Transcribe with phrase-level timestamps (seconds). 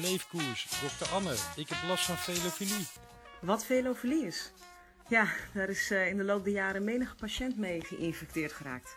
[0.00, 0.66] leefkoers.
[0.82, 2.86] Dokter Anne, ik heb last van velofilie.
[3.40, 4.52] Wat velofilie is?
[5.08, 8.96] Ja, daar is eh, in de loop der jaren menige patiënt mee geïnfecteerd geraakt.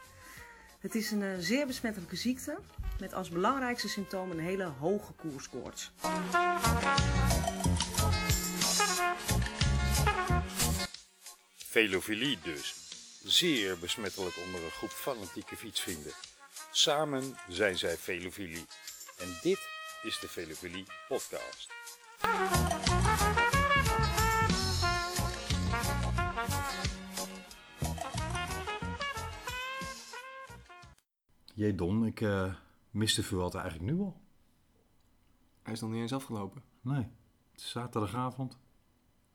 [0.80, 2.58] Het is een eh, zeer besmettelijke ziekte
[3.00, 5.92] met als belangrijkste symptoom een hele hoge koerskoorts.
[11.56, 12.76] Velofilie dus.
[13.24, 16.14] Zeer besmettelijk onder een groep fanatieke fietsvrienden.
[16.72, 18.66] Samen zijn zij velofilie.
[19.18, 19.60] En dit
[20.02, 21.70] is de Velofilie podcast.
[31.54, 32.54] Jee Don, ik eh
[32.92, 34.22] mis de Vuelta eigenlijk nu al.
[35.64, 36.64] Hij is nog niet eens afgelopen.
[36.82, 37.08] Nee,
[37.52, 38.58] het is zaterdagavond.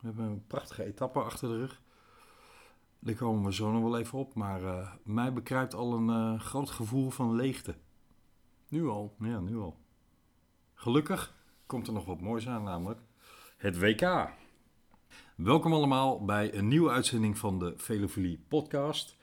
[0.00, 1.82] We hebben een prachtige etappe achter de rug.
[2.98, 4.34] Daar komen we zo nog wel even op.
[4.34, 7.76] Maar eh, mij bekruipt al een eh, groot gevoel van leegte.
[8.68, 9.14] Nu al.
[9.18, 9.83] Ja, nu al.
[10.74, 11.34] Gelukkig
[11.66, 13.00] komt er nog wat moois aan, namelijk
[13.56, 14.28] het WK.
[15.36, 19.16] Welkom allemaal bij een nieuwe uitzending van de Velofilie podcast.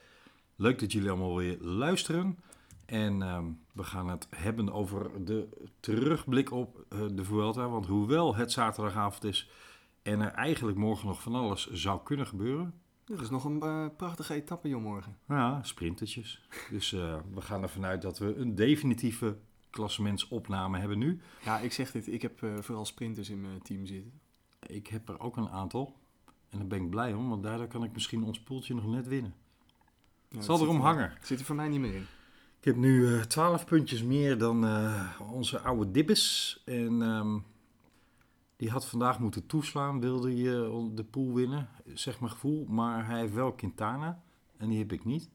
[0.56, 2.40] Leuk dat jullie allemaal weer luisteren.
[2.86, 7.70] En ehm, we gaan het hebben over de terugblik op eh, de Vuelta.
[7.70, 9.50] Want hoewel het zaterdagavond is
[10.02, 12.74] en er eigenlijk morgen nog van alles zou kunnen gebeuren.
[13.04, 15.18] Dit is nog een eh, prachtige etappe, joh, morgen.
[15.28, 16.48] Ja, sprintertjes.
[16.70, 19.38] Dus eh, we gaan ervan uit dat we een definitieve
[19.72, 21.20] klassementsopname hebben nu.
[21.44, 22.08] Ja, ik zeg dit.
[22.08, 24.12] Ik heb eh, vooral sprinters in mijn team zitten.
[24.68, 25.96] Ik heb er ook een aantal.
[26.50, 29.08] En daar ben ik blij om, want daardoor kan ik misschien ons poeltje nog net
[29.08, 29.34] winnen.
[30.30, 31.14] Ja, Het zal erom er- hangen.
[31.22, 32.06] Zit er voor mij niet meer in.
[32.60, 36.62] Ik heb nu eh 12 puntjes meer dan eh, onze oude Dibbes.
[36.66, 37.38] En ehm,
[38.56, 42.66] die had vandaag moeten toeslaan, wilde je de pool winnen, zeg mijn gevoel.
[42.70, 44.24] Maar hij heeft wel Quintana
[44.58, 45.30] en die heb ik niet.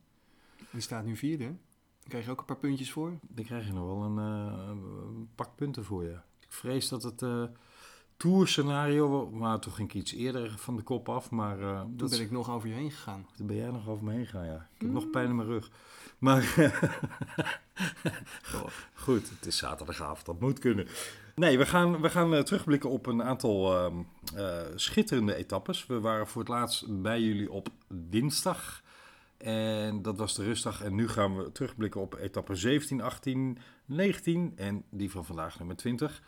[0.71, 1.55] Die staat nu vierde.
[2.07, 3.13] Dan krijg je ook een paar puntjes voor.
[3.29, 6.19] Daar krijg je nog wel een, eh, een pak punten voor je.
[6.41, 7.45] Ik vrees dat het eh
[8.17, 11.31] tour scenario, maar toen ging ik iets eerder van de kop af.
[11.31, 13.27] Maar eh, Toen dat ben ik nog over je heen gegaan.
[13.37, 14.69] Toen ben jij nog over me heen gegaan, ja.
[14.75, 15.71] Ik heb nog pijn in mijn rug.
[16.19, 16.43] Maar
[18.95, 20.87] goed, het is zaterdagavond, dat moet kunnen.
[21.35, 23.97] Nee, we gaan, we gaan terugblikken op een aantal ehm,
[24.35, 25.87] eh, schitterende etappes.
[25.87, 28.85] We waren voor het laatst bij jullie op dinsdag.
[29.39, 30.83] En dat was de rustdag.
[30.83, 35.77] En nu gaan we terugblikken op etappe 17, 18, 19 en die van vandaag nummer
[35.77, 36.23] 20.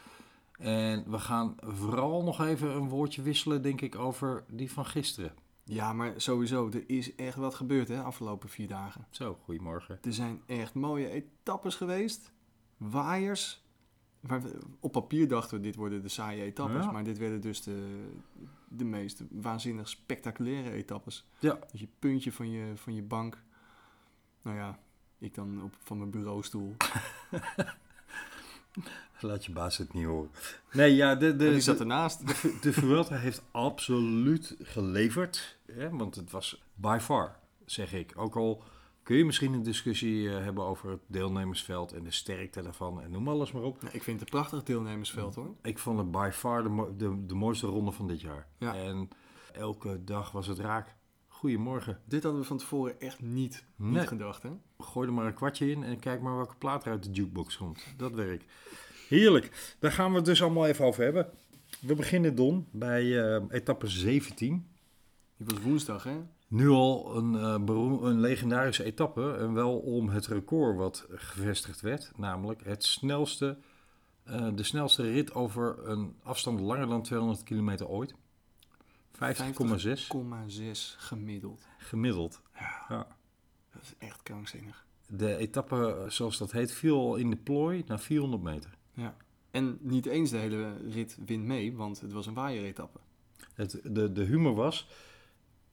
[0.59, 5.33] En we gaan vooral nog even een woordje wisselen, denk ik, over die van gisteren.
[5.65, 6.71] Ja, maar sowieso.
[6.71, 9.07] Er is echt wat gebeurd, hè, afgelopen vier dagen.
[9.11, 9.99] Zo, goedemorgen.
[10.03, 12.33] Er zijn echt mooie etappes geweest.
[12.77, 13.67] Waaiers.
[14.81, 16.85] Op papier dachten we, dit worden de saaie etappes.
[16.85, 16.91] Ja.
[16.91, 18.09] Maar dit werden dus de,
[18.69, 21.27] de meest waanzinnig spectaculaire etappes.
[21.39, 21.59] Ja.
[21.73, 23.43] Je puntje van je, van je bank.
[24.43, 24.79] Nou ja,
[25.19, 26.77] ik dan op, van mijn bureaustoel.
[29.21, 30.31] Laat je baas het niet horen.
[30.73, 32.27] Nee, ja, de, de, die zat ernaast.
[32.27, 35.59] de, de Vuelta heeft absoluut geleverd.
[35.73, 38.13] Hè, want het was by far, zeg ik.
[38.17, 38.63] Ook al
[39.09, 43.11] kun je misschien een discussie eh, hebben over het deelnemersveld en de sterkte daarvan en
[43.11, 43.79] noem alles maar op.
[43.83, 45.55] Ja, ik vind het een prachtig deelnemersveld hoor.
[45.63, 48.47] Ik vond het by far de, de, de mooiste ronde van dit jaar.
[48.59, 48.75] Ja.
[48.75, 49.09] En
[49.53, 50.95] elke dag was het raak.
[51.29, 52.01] Goedemorgen.
[52.05, 54.07] Dit hadden we van tevoren echt niet, niet Nee.
[54.07, 54.51] gedacht hè.
[54.79, 57.57] Gooi er maar een kwartje in en kijk maar welke plaat er uit de jukebox
[57.57, 57.85] komt.
[57.97, 58.45] Dat werkt.
[59.09, 59.75] Heerlijk.
[59.79, 61.31] Daar gaan we het dus allemaal even over hebben.
[61.81, 64.67] We beginnen, Don, bij eh, etappe 17.
[65.37, 66.17] Die was woensdag hè.
[66.49, 69.37] Nu al een, eh, beroem- een legendarische etappe.
[69.37, 72.13] En wel om het record wat gevestigd werd.
[72.17, 73.59] Namelijk het snelste,
[74.23, 78.15] eh, de snelste rit over een afstand langer dan 200 kilometer ooit.
[79.13, 81.67] 50,6 50,6 gemiddeld.
[81.79, 82.41] gemiddeld.
[82.89, 83.07] Ja.
[83.73, 84.87] Dat is echt krankzinnig.
[85.07, 88.71] De etappe, zoals dat heet, viel al in de plooi naar 400 meter.
[88.93, 89.17] Ja.
[89.51, 92.99] En niet eens de hele rit wint mee, want het was een waaieretappe.
[93.55, 94.89] Het, de, de humor was,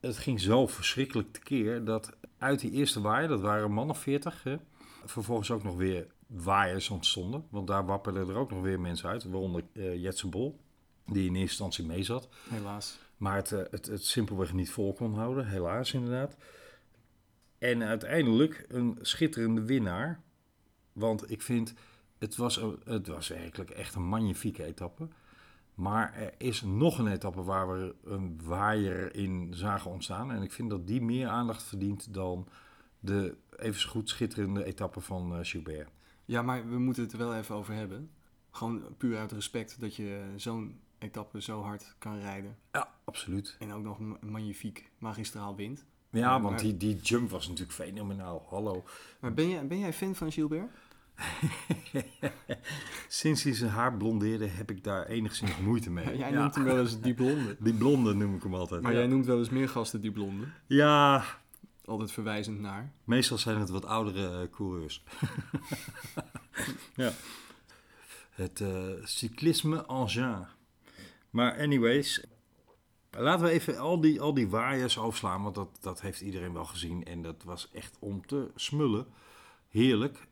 [0.06, 3.98] het ging zo verschrikkelijk tekeer dat uit die eerste waaier, dat waren een man of
[3.98, 4.56] 40, hè,
[5.04, 7.46] vervolgens ook nog weer waaiers ontstonden.
[7.50, 10.60] Want daar wapperden er ook nog weer mensen uit, waaronder Jetse Bol,
[11.06, 12.28] die in eerste instantie mee zat.
[12.48, 12.98] Helaas.
[13.16, 16.36] Maar het, eh, het, het simpelweg niet vol kon houden, helaas inderdaad.
[17.58, 20.20] En uiteindelijk een schitterende winnaar.
[20.92, 21.74] Want ik vind,
[22.18, 25.08] het was, het was werkelijk echt een magnifieke etappe.
[25.76, 30.30] Maar er is nog een etappe waar we een waaier in zagen ontstaan.
[30.32, 32.48] En ik vind dat die meer aandacht verdient dan
[33.00, 35.90] de even goed schitterende etappe van eh, Gilbert.
[36.24, 38.10] Ja, maar we moeten het er wel even over hebben.
[38.50, 42.56] Gewoon puur uit respect dat je zo'n etappe zo hard kan rijden.
[42.72, 43.56] Ja, absoluut.
[43.58, 45.84] En ook nog ma- magnifiek, magistraal wint.
[46.10, 48.46] Ja, want die, die jump was natuurlijk fenomenaal.
[48.48, 48.84] Hallo.
[49.20, 50.70] Maar ben jij, ben jij fan van Gilbert?
[53.08, 56.16] Sinds hij zijn haar blondeerde heb ik daar enigszins moeite mee.
[56.16, 57.56] Jij noemt hem wel eens die blonde.
[57.60, 58.82] Die blonde noem ik hem altijd.
[58.82, 58.98] Maar ja.
[58.98, 60.44] jij noemt wel eens meer gasten die blonde.
[60.66, 61.24] ja,
[61.84, 62.92] Altijd verwijzend naar.
[63.04, 65.02] meestal zijn het wat oudere eh, coureurs.
[66.94, 67.12] ja.
[68.30, 70.46] Het eh, cyclisme engin.
[71.30, 72.24] Maar anyways,
[73.10, 76.64] laten we even al die, al die waaiers overslaan, want dat, dat heeft iedereen wel
[76.64, 77.04] gezien.
[77.04, 79.06] En dat was echt om te smullen.
[79.68, 80.26] Heerlijk.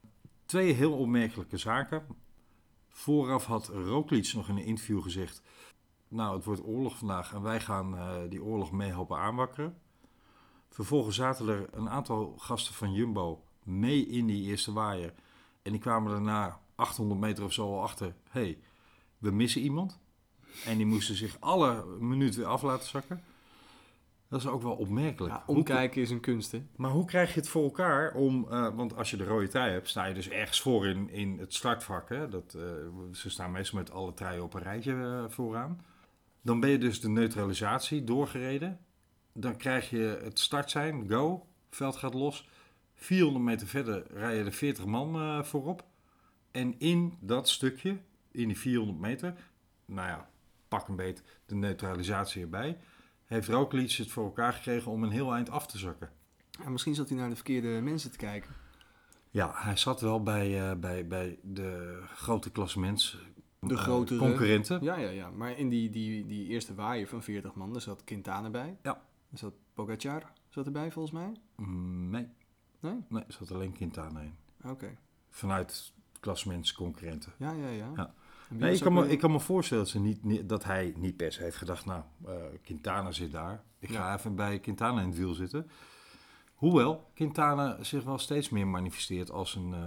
[0.54, 2.06] Twee heel opmerkelijke zaken.
[2.88, 5.42] Vooraf had Roglic nog in een interview gezegd...
[6.08, 9.78] Nou, het wordt oorlog vandaag en wij gaan eh, die oorlog mee helpen aanwakkeren.
[10.68, 15.14] Vervolgens zaten er een aantal gasten van Jumbo mee in die eerste waaier.
[15.62, 18.14] En die kwamen daarna 800 meter of zo al achter.
[18.28, 18.58] hey,
[19.18, 20.00] we missen iemand.
[20.64, 23.24] En die moesten zich alle minuut weer af laten zakken.
[24.34, 25.34] Dat is ook wel opmerkelijk.
[25.34, 26.62] Ja, omkijken is een kunst, hè?
[26.76, 28.46] maar hoe krijg je het voor elkaar om...
[28.50, 31.38] eh, want als je de rode trui hebt, sta je dus ergens voor in, in
[31.38, 32.08] het startvak.
[32.08, 32.28] Hè?
[32.28, 32.62] Dat, eh,
[33.12, 35.80] ze staan meestal met alle truien op een rijtje eh, vooraan.
[36.42, 38.80] Dan ben je dus de neutralisatie doorgereden.
[39.32, 42.48] Dan krijg je het startsein, go, veld gaat los.
[42.94, 45.84] 400 meter verder rijden er 40 man eh, voorop.
[46.50, 47.98] En in dat stukje,
[48.30, 49.34] in die 400 meter,
[49.84, 50.28] nou ja,
[50.68, 52.78] pak een beet de neutralisatie erbij...
[53.34, 56.10] heeft Roglic het voor elkaar gekregen om een heel eind af te zakken.
[56.50, 58.50] Ja, misschien zat hij naar de verkeerde mensen te kijken.
[59.30, 63.18] Ja, hij zat wel bij, eh, bij, bij de grote klassements
[63.60, 64.82] De eh, grotere- concurrenten.
[64.82, 65.30] Ja, ja, ja.
[65.30, 68.76] Maar in die, die, die eerste waaier van 40 man, daar zat Quintana bij.
[68.82, 69.02] Ja.
[69.32, 71.32] Er zat Pogacar zat erbij, volgens mij.
[72.10, 72.28] Nee,
[72.80, 73.04] Nee?
[73.08, 74.34] nee, er zat alleen Quintana in.
[74.64, 74.96] Oké.
[75.30, 77.32] Vanuit klassements concurrenten.
[77.38, 77.90] Ja, ja, ja.
[77.96, 78.14] Ja.
[78.48, 81.16] Nee, ik kan, me, ik kan me voorstellen dat, ze niet, niet- dat hij niet
[81.16, 82.32] per se heeft gedacht, nou, eh,
[82.64, 83.62] Quintana zit daar.
[83.78, 84.16] Ik ga Ja.
[84.16, 85.70] even bij Quintana in het wiel zitten.
[86.54, 89.72] Hoewel Quintana zich wel steeds meer manifesteert als een...
[89.74, 89.80] eh,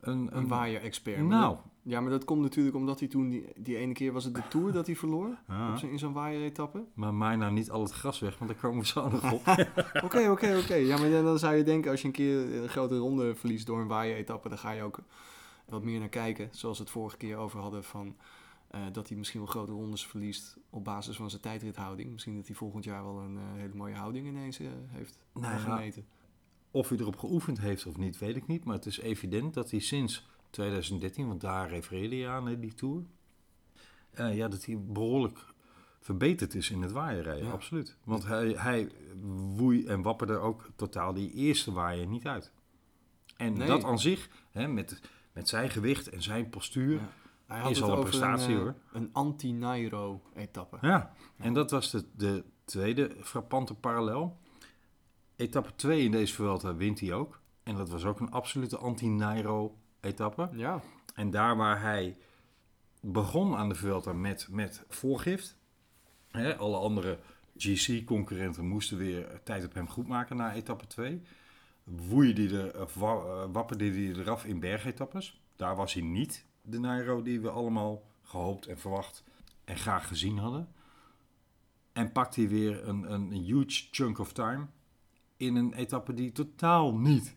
[0.00, 1.20] een, Een waaier-expert.
[1.26, 4.34] Nou, Ja, maar dat komt natuurlijk omdat hij toen, die, die ene keer was het
[4.34, 5.28] de Tour dat hij verloor.
[5.48, 6.84] ah, Op zijn- in zo'n waaier-etappe.
[6.94, 9.46] maar maai nou niet al het gras weg, want daar komen we zo nog op.
[10.04, 10.74] Oké, oké, oké.
[10.74, 13.80] Ja, maar dan zou je denken, als je een keer een grote ronde verliest door
[13.80, 14.98] een waaier-etappe, dan ga je ook
[15.64, 16.48] wat meer naar kijken.
[16.52, 18.16] Zoals we het vorige keer over hadden van
[18.68, 22.10] eh, dat hij misschien wel grote rondes verliest op basis van zijn tijdrithouding.
[22.12, 25.46] Misschien dat hij volgend jaar wel een eh, hele mooie houding ineens eh, heeft Nou
[25.52, 26.06] ja, gemeten.
[26.70, 28.64] Of hij erop geoefend heeft of niet, weet ik niet.
[28.64, 32.74] Maar het is evident dat hij sinds 2013, want daar refereerde je aan, hè, die
[32.74, 33.02] Tour.
[34.14, 35.44] ja, dat hij behoorlijk
[36.00, 37.52] verbeterd is in het waaierrijden, Ja.
[37.52, 37.96] absoluut.
[38.04, 38.90] Want hij, hij
[39.56, 42.52] woei en wapperde ook totaal die eerste waaier niet uit.
[43.36, 43.66] En Nee.
[43.66, 45.00] dat aan zich, hè, met,
[45.32, 47.08] met zijn gewicht en zijn postuur, Ja.
[47.46, 48.74] Hij had is het al een prestatie, eh, hoor.
[48.92, 50.78] Een anti-Nairo-etappe.
[50.80, 54.38] Ja, en dat was de, de tweede frappante parallel.
[55.36, 57.40] Etappe 2 in deze Vuelta wint hij ook.
[57.62, 60.48] En dat was ook een absolute anti-Nairo-etappe.
[60.52, 60.80] Ja,
[61.14, 62.16] En daar waar hij
[63.00, 65.56] begon aan de Vuelta met, met voorgift.
[66.30, 67.18] Hè, alle andere
[67.56, 71.22] GC-concurrenten moesten weer tijd op hem goed maken na etappe 2.
[71.84, 75.40] Woeide die er, of wa- eh, wapperde hij eraf in bergetappes.
[75.56, 79.24] Daar was hij niet de Nairo die we allemaal gehoopt en verwacht
[79.64, 80.68] en graag gezien hadden.
[81.92, 84.66] En pakt hij weer een, een huge chunk of time
[85.36, 87.36] in een etappe die totaal niet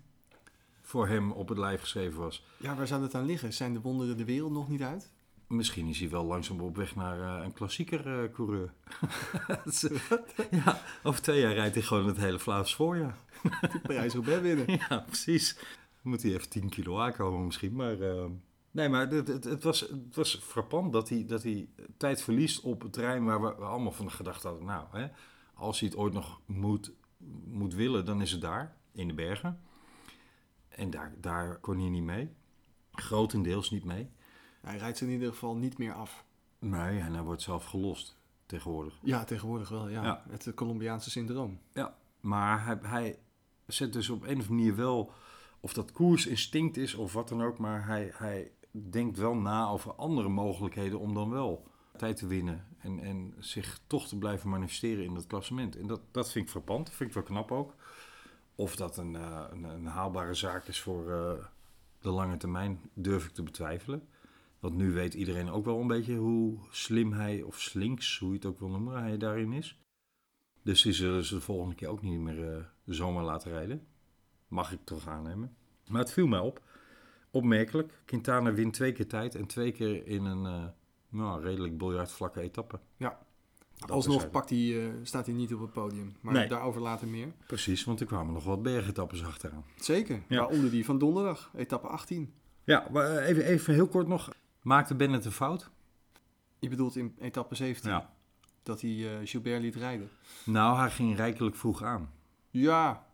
[0.81, 2.45] voor hem op het lijf geschreven was.
[2.59, 3.53] ja, waar zou dat aan liggen?
[3.53, 5.11] Zijn de wonderen de wereld nog niet uit?
[5.47, 8.73] Misschien is hij wel langzaam op weg naar eh, een klassieker eh, coureur.
[10.65, 13.17] ja, over twee jaar rijdt hij gewoon het hele Vlaams voorjaar.
[13.87, 14.65] Parijs-Roubaix winnen.
[14.89, 15.53] Ja, precies.
[15.53, 17.75] Dan moet hij even 10 kilo aankomen misschien.
[17.75, 18.25] Maar, eh,
[18.71, 22.61] nee, maar het, het, het was, het was frappant dat hij, dat hij tijd verliest
[22.61, 24.65] op het terrein waar we allemaal van gedacht hadden.
[24.65, 25.07] Nou, hè,
[25.53, 26.91] als hij het ooit nog moet,
[27.45, 29.59] moet willen, dan is het daar, in de bergen.
[30.69, 32.29] En daar, daar kon hij niet mee.
[32.91, 34.09] Grotendeels niet mee.
[34.65, 36.25] Hij rijdt ze in ieder geval niet meer af.
[36.59, 38.99] Nee, en hij wordt zelf gelost tegenwoordig.
[39.01, 40.03] Ja, tegenwoordig wel, ja.
[40.03, 40.23] Ja.
[40.29, 41.59] Het Colombiaanse syndroom.
[41.73, 43.19] Ja, maar hij, hij
[43.65, 45.11] zet dus op een of andere manier wel,
[45.59, 49.93] of dat koersinstinct is of wat dan ook, maar hij, hij denkt wel na over
[49.93, 51.67] andere mogelijkheden om dan wel
[51.97, 55.75] tijd te winnen en, en zich toch te blijven manifesteren in dat klassement.
[55.75, 57.75] En dat, dat vind ik frappant, dat vind ik wel knap ook.
[58.55, 61.45] Of dat een, eh, een, een haalbare zaak is voor eh,
[61.99, 64.07] de lange termijn, durf ik te betwijfelen.
[64.65, 68.35] Want nu weet iedereen ook wel een beetje hoe slim hij, of slinks, hoe je
[68.35, 69.79] het ook wil noemen, hij daarin is.
[70.63, 73.87] Dus die zullen ze de volgende keer ook niet meer eh, zomaar laten rijden.
[74.47, 75.55] Mag ik toch aannemen.
[75.87, 76.61] Maar het viel mij op.
[77.31, 78.01] Opmerkelijk.
[78.05, 80.65] Quintana wint twee keer tijd en twee keer in een eh,
[81.09, 82.79] nou, redelijk biljartvlakke etappe.
[83.79, 84.29] Alsnog terzijde.
[84.29, 86.15] pakt hij, eh, staat hij niet op het podium.
[86.21, 86.47] Maar Nee.
[86.47, 87.33] daarover later meer.
[87.47, 89.65] Precies, want er kwamen nog wat bergetappes achteraan.
[89.75, 90.23] Zeker.
[90.27, 90.39] Ja.
[90.39, 92.33] Waaronder die van donderdag, etappe 18.
[92.63, 94.29] Ja, maar even, even heel kort nog.
[94.65, 95.69] Maakte Bennett een fout?
[96.59, 98.13] Je bedoelt in etappe 17 Ja.
[98.63, 100.09] dat hij eh, Gilbert liet rijden?
[100.45, 102.09] Nou, hij ging rijkelijk vroeg aan.
[102.49, 103.05] Ja,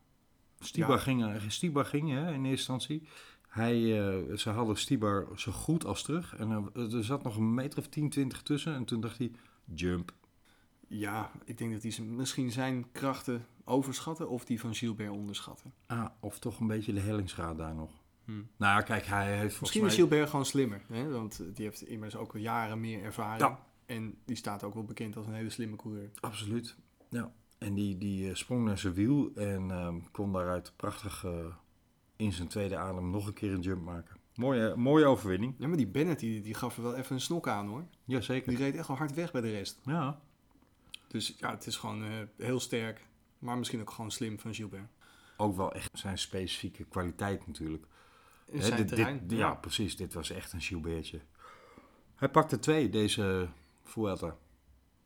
[0.59, 0.97] Stibar Ja.
[1.01, 3.07] ging, eh, Stibar ging hè, in eerste instantie.
[3.47, 6.35] Hij, eh, ze hadden Stibar zo goed als terug.
[6.35, 8.75] En er, er zat nog een meter of 10, 20 tussen.
[8.75, 9.31] En toen dacht hij,
[9.73, 10.13] jump.
[10.87, 15.73] ja, ik denk dat hij misschien zijn krachten overschatten of die van Gilbert onderschatten.
[15.87, 17.91] Ah, of toch een beetje de hellingsgraad daar nog.
[18.31, 18.41] Hm.
[18.57, 19.89] Nou ja, kijk, hij heeft volgens Misschien mij...
[19.89, 21.09] is Gilbert gewoon slimmer, hè?
[21.09, 23.41] want die heeft immers ook al jaren meer ervaring.
[23.41, 23.65] Ja.
[23.85, 26.09] En die staat ook wel bekend als een hele slimme coureur.
[26.19, 26.75] Absoluut,
[27.09, 27.31] ja.
[27.57, 31.45] En die, die eh, sprong naar zijn wiel en ehm, kon daaruit prachtig eh,
[32.15, 34.15] in zijn tweede adem nog een keer een jump maken.
[34.35, 35.55] Mooie, mooie overwinning.
[35.57, 37.85] Ja, maar die Bennett die, die gaf er wel even een snok aan hoor.
[38.05, 38.49] Jazeker.
[38.49, 39.79] Die reed echt wel hard weg bij de rest.
[39.85, 40.21] Ja,
[41.07, 43.05] Dus ja, het is gewoon eh, heel sterk.
[43.39, 44.89] Maar misschien ook gewoon slim van Gilbert.
[45.37, 47.85] ook wel echt zijn specifieke kwaliteit natuurlijk.
[48.53, 49.27] Zijn dit- terrein.
[49.27, 49.95] dit- ja, precies.
[49.95, 51.21] Dit was echt een Gilbertje.
[52.15, 53.47] Hij pakte twee, deze
[53.83, 54.35] Vuelta.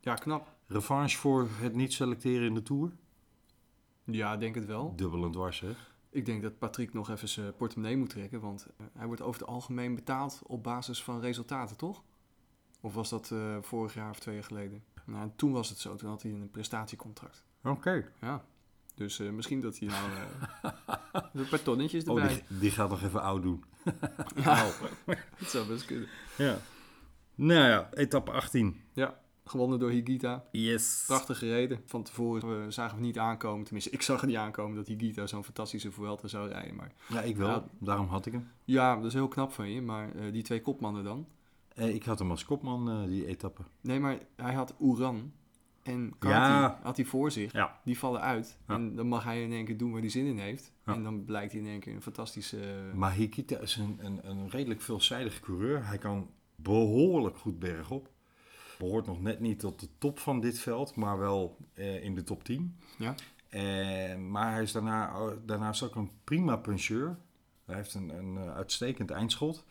[0.00, 0.54] ja, knap.
[0.66, 2.92] Revanche voor het niet selecteren in de Tour.
[4.04, 4.96] Ja, ik denk het wel.
[4.96, 5.72] Dubbel en dwars, hè?
[6.10, 8.40] Ik denk dat Patrick nog even zijn portemonnee moet trekken.
[8.40, 12.02] Want eh, hij wordt over het algemeen betaald op basis van resultaten, toch?
[12.80, 14.84] Of was dat eh, vorig jaar of twee jaar geleden?
[15.04, 15.94] Nou, toen was het zo.
[15.94, 17.44] Toen had hij een prestatiecontract.
[17.62, 18.12] Oké.
[18.20, 18.44] Ja.
[18.96, 20.10] Dus eh, misschien dat hij nou
[20.62, 22.44] eh, een paar tonnetjes Oh, erbij.
[22.48, 23.64] die, die gaat nog even oud doen.
[24.44, 24.70] Ja,
[25.38, 26.08] dat zou best kunnen.
[26.36, 26.58] Ja.
[27.34, 28.80] Nou ja, etappe 18.
[28.92, 30.44] Ja, gewonnen door Higita.
[30.52, 31.04] Yes.
[31.06, 31.80] Prachtig gereden.
[31.86, 33.64] Van tevoren eh, zagen we niet aankomen.
[33.64, 36.74] Tenminste, ik zag het niet aankomen dat Higita zo'n fantastische Vuelta zou rijden.
[36.76, 37.48] Maar Ja, ik wel.
[37.48, 37.64] Ja.
[37.78, 38.48] Daarom had ik hem.
[38.64, 39.82] ja, dat is heel knap van je.
[39.82, 41.26] Maar eh, die twee kopmannen dan?
[41.74, 43.62] Eh, ik had hem als kopman, eh, die etappe.
[43.80, 45.32] Nee, maar hij had Oeran
[45.86, 46.78] en Carty Ja.
[46.82, 47.52] had hij voor zich.
[47.52, 47.80] Ja.
[47.84, 48.58] Die vallen uit.
[48.68, 48.74] Ja.
[48.74, 50.72] En dan mag hij in één keer doen waar hij zin in heeft.
[50.86, 50.94] Ja.
[50.94, 52.90] En dan blijkt hij in één keer een fantastische...
[52.94, 55.86] Maar Hikita is een, een, een redelijk veelzijdige coureur.
[55.86, 58.10] Hij kan behoorlijk goed bergop.
[58.78, 62.22] Behoort nog net niet tot de top van dit veld, maar wel eh, in de
[62.22, 62.76] top 10.
[62.98, 63.14] Ja.
[63.48, 67.18] Eh, maar hij is daarna, oh, daarnaast ook een prima puncheur.
[67.64, 69.64] Hij heeft een, een eh, uitstekend eindschot.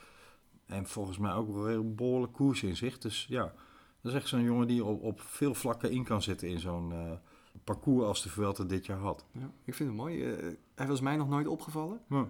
[0.65, 2.97] En volgens mij ook wel een behoorlijk koers in zich.
[2.97, 3.53] Dus ja,
[4.05, 6.91] dat is echt zo'n jongen die op, op veel vlakken in kan zitten in zo'n
[6.91, 7.11] eh,
[7.63, 9.25] parcours als de Vuelta dit jaar had.
[9.31, 10.23] ja, ik vind het mooi.
[10.23, 12.01] Eh, hij was mij nog nooit opgevallen.
[12.09, 12.29] Ja.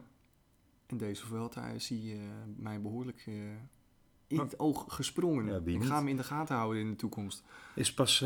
[0.85, 2.19] En deze Vuelta hij eh,
[2.55, 3.33] mij behoorlijk eh,
[4.27, 5.45] in het oog gesprongen.
[5.45, 5.85] Ja, ik niet?
[5.85, 7.43] ga hem in de gaten houden in de toekomst.
[7.75, 8.25] Is pas,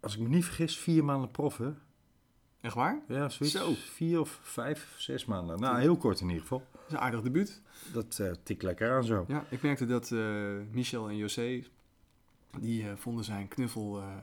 [0.00, 1.72] als ik me niet vergis, vier maanden prof, hè?
[2.60, 3.02] Echt waar?
[3.08, 3.56] Ja, zoiets.
[3.56, 3.72] Zo.
[3.74, 5.60] Vier of vijf, zes maanden.
[5.60, 6.62] Nou, heel kort in ieder geval.
[6.72, 7.62] Dat is een aardig debuut.
[7.92, 9.24] Dat eh tikt lekker aan zo.
[9.28, 10.10] Ja, ik merkte dat
[10.70, 11.62] Michel en José,
[12.58, 14.16] die eh, vonden zijn knuffel, eh,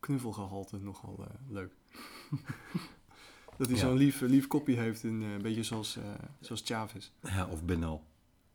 [0.00, 1.72] knuffelgehalte nogal eh, leuk.
[3.56, 3.82] dat hij Ja.
[3.82, 5.98] zo'n lief, lief kopje heeft, en, een beetje zoals,
[6.40, 7.10] zoals Chavez.
[7.22, 8.02] Ja, of Benal.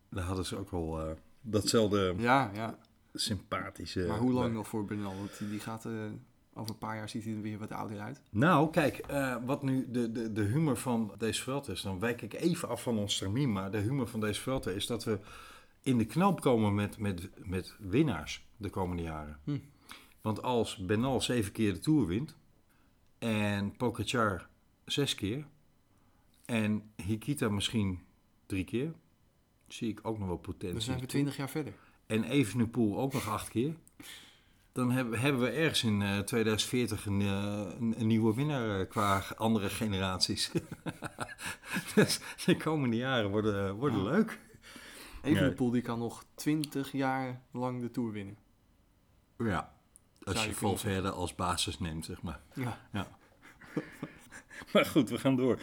[0.10, 2.78] Daar hadden ze ook wel datzelfde Ja, ja.
[3.14, 4.06] sympathische...
[4.08, 5.16] Maar hoe lang nog voor Bernal?
[5.16, 5.86] Want die, die gaat,
[6.54, 8.22] over een paar jaar ziet hij er weer wat ouder uit.
[8.30, 9.06] Nou, kijk,
[9.46, 12.84] wat nu de, de, de humor van deze veld is, dan wijk ik even af
[12.84, 15.20] van ons termijn, maar de humor van deze veld is dat we
[15.82, 19.40] in de knoop komen met, met, met winnaars de komende jaren.
[19.44, 19.58] Hm.
[20.22, 22.36] Want als Benal zeven keer de Tour wint
[23.20, 24.48] en Pogacar
[24.86, 25.46] zes keer
[26.46, 28.00] en Hikita misschien
[28.46, 28.94] drie keer,
[29.68, 30.72] zie ik ook nog wel potentie.
[30.72, 31.74] Dan zijn we twintig jaar verder.
[32.06, 33.74] En Evenepoel ook nog acht keer.
[34.72, 38.90] Dan hebben, hebben we ergens in eh, 2040 een, eh, een, een nieuwe winnaar eh,
[38.90, 40.52] qua andere generaties.
[41.96, 44.10] dus de komende jaren worden, worden Ja.
[44.10, 44.40] leuk.
[45.22, 48.38] Evenepoel die kan nog twintig jaar lang de Tour winnen.
[49.48, 49.74] Ja,
[50.24, 52.40] als Zou je je kunnen Valverde als basis neemt, zeg maar.
[52.54, 52.78] Ja.
[54.74, 55.60] Maar goed, we gaan door.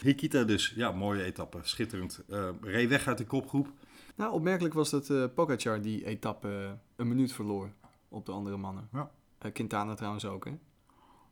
[0.00, 2.22] Hikita dus, ja, mooie etappe, schitterend.
[2.28, 3.72] Eh reed weg uit de kopgroep.
[4.16, 7.72] Nou, opmerkelijk was dat eh Pogacar die etappe eh, een minuut verloor
[8.08, 8.88] op de andere mannen.
[8.92, 9.10] Ja.
[9.38, 10.58] Eh, Quintana trouwens ook, hè?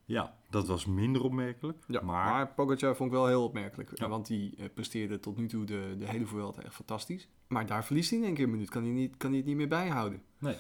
[0.05, 1.85] Ja, dat was minder opmerkelijk.
[1.87, 3.99] Ja, maar, maar, Pogacar vond ik wel heel opmerkelijk.
[3.99, 4.09] Ja.
[4.09, 7.29] Want die eh, presteerde tot nu toe de, de hele Vuelta echt fantastisch.
[7.47, 8.69] Maar daar verliest hij in één keer een minuut.
[8.69, 10.23] Kan hij, niet, kan hij het niet meer bijhouden.
[10.39, 10.57] Nee.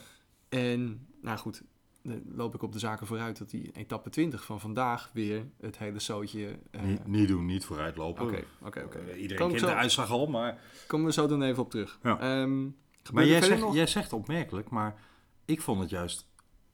[0.48, 1.62] En, nou goed,
[2.02, 5.78] dan loop ik op de zaken vooruit dat in etappe 20 van vandaag weer het
[5.78, 6.58] hele zootje...
[6.70, 8.24] eh, niet, niet doen, niet vooruitlopen.
[8.26, 8.98] Oké, oké, oké.
[8.98, 10.60] Eh, iedereen kent zo- de uitslag al, maar...
[10.86, 11.98] Komen we zo dan even op terug.
[12.02, 12.20] Ja.
[12.20, 12.64] Ehm,
[13.12, 13.74] Maar jij zegt, nog?
[13.74, 15.00] jij zegt opmerkelijk, maar
[15.44, 16.28] ik vond het juist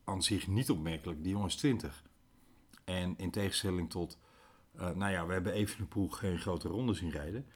[0.05, 1.23] aan zich niet opmerkelijk.
[1.23, 2.03] Die jongen is 20.
[2.85, 4.19] En in tegenstelling tot,
[4.77, 7.47] eh, nou ja, we hebben Evenepoel geen grote ronde zien rijden.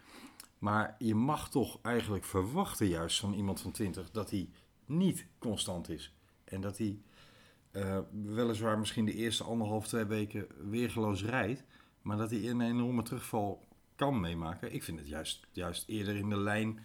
[0.58, 4.48] Maar je mag toch eigenlijk verwachten juist van iemand van 20 dat hij
[4.86, 6.14] niet constant is.
[6.54, 6.98] En dat hij
[7.70, 11.64] eh, weliswaar misschien de eerste anderhalf, twee weken weergeloos rijdt.
[12.02, 13.64] Maar dat hij een enorme terugval
[13.96, 14.72] kan meemaken.
[14.74, 16.80] Ik vind het juist, juist eerder in de lijn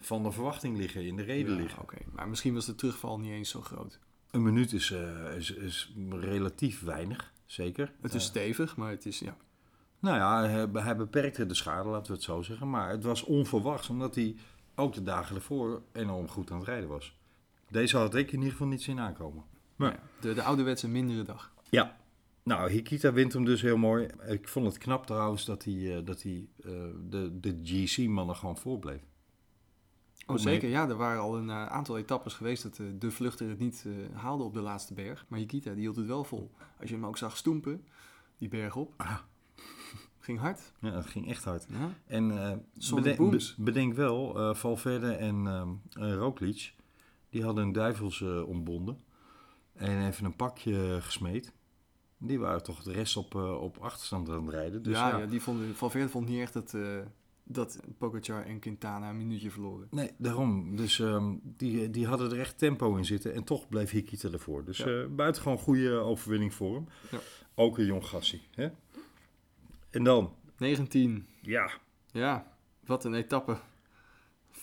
[0.00, 1.82] van de verwachting liggen, in de reden Ja, liggen.
[1.82, 3.98] Oké, maar misschien was de terugval niet eens zo groot.
[4.30, 7.92] Een minuut is, eh, is, is relatief weinig, zeker.
[8.00, 9.36] Het is Eh, stevig, maar het is, ja.
[9.98, 12.70] nou ja, hij, hij beperkte de schade, laten we het zo zeggen.
[12.70, 14.36] Maar het was onverwachts, omdat hij
[14.74, 17.16] ook de dagen ervoor enorm goed aan het rijden was.
[17.74, 19.44] Deze had ik in ieder geval niet zien aankomen.
[19.76, 21.52] Maar- Ja, De, de ouderwetse mindere dag.
[21.70, 21.96] Ja.
[22.42, 24.08] Nou, Hikita wint hem dus heel mooi.
[24.26, 26.70] Ik vond het knap trouwens dat hij, eh, dat hij eh,
[27.08, 29.02] de, de GC-mannen gewoon voorbleef.
[30.26, 30.68] Oh, zeker.
[30.68, 34.16] Ja, er waren al een eh, aantal etappes geweest dat de vluchter het niet eh,
[34.18, 35.24] haalde op de laatste berg.
[35.28, 36.50] Maar Hikita, die hield het wel vol.
[36.80, 37.84] Als je hem ook zag stoempen,
[38.38, 38.92] die berg op.
[38.96, 39.18] Ah.
[40.20, 40.72] Ging hard.
[40.80, 41.66] Ja, het ging echt hard.
[41.68, 41.90] Ja.
[42.06, 42.28] En
[42.74, 43.54] Zonder bedenk, booms.
[43.54, 45.46] be- bedenk wel, Valverde en
[45.92, 46.74] Roglic,
[47.34, 48.98] die hadden een duivels eh, ontbonden.
[49.72, 51.52] En even een pakje gesmeed.
[52.18, 54.82] Die waren toch de rest op, eh, op achterstand aan het rijden.
[54.82, 55.26] Dus ja, ja, ja.
[55.26, 56.98] die vonden, Valverde vond niet echt dat, eh
[57.44, 59.86] dat Pogacar en Quintana een minuutje verloren.
[59.90, 60.76] Nee, daarom.
[60.76, 63.34] Dus ehm, die, die hadden er echt tempo in zitten.
[63.34, 64.64] En toch bleef Hikita ervoor.
[64.64, 64.86] Dus Ja.
[64.86, 66.88] eh buitengewoon goede overwinning voor hem.
[67.10, 67.18] Ja.
[67.54, 68.42] Ook een jong gassie.
[68.54, 68.68] Hè?
[69.90, 71.26] En dan, 19.
[71.40, 71.70] ja,
[72.12, 73.56] Ja, wat een etappe.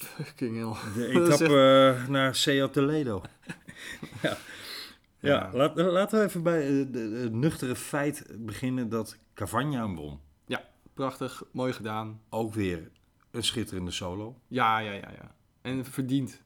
[0.04, 0.94] Fucking hell.
[1.04, 3.22] de etappe eh, naar Seat Toledo.
[4.22, 4.38] ja, ja.
[5.20, 5.50] Ja.
[5.54, 10.20] Laat, laten we even bij eh, de, de nuchtere feit beginnen dat Cavagna hem won.
[10.94, 12.22] Prachtig, mooi gedaan.
[12.30, 12.92] Ook weer
[13.32, 14.36] een schitterende solo.
[14.48, 15.36] Ja, ja, ja, ja.
[15.62, 16.42] En verdiend.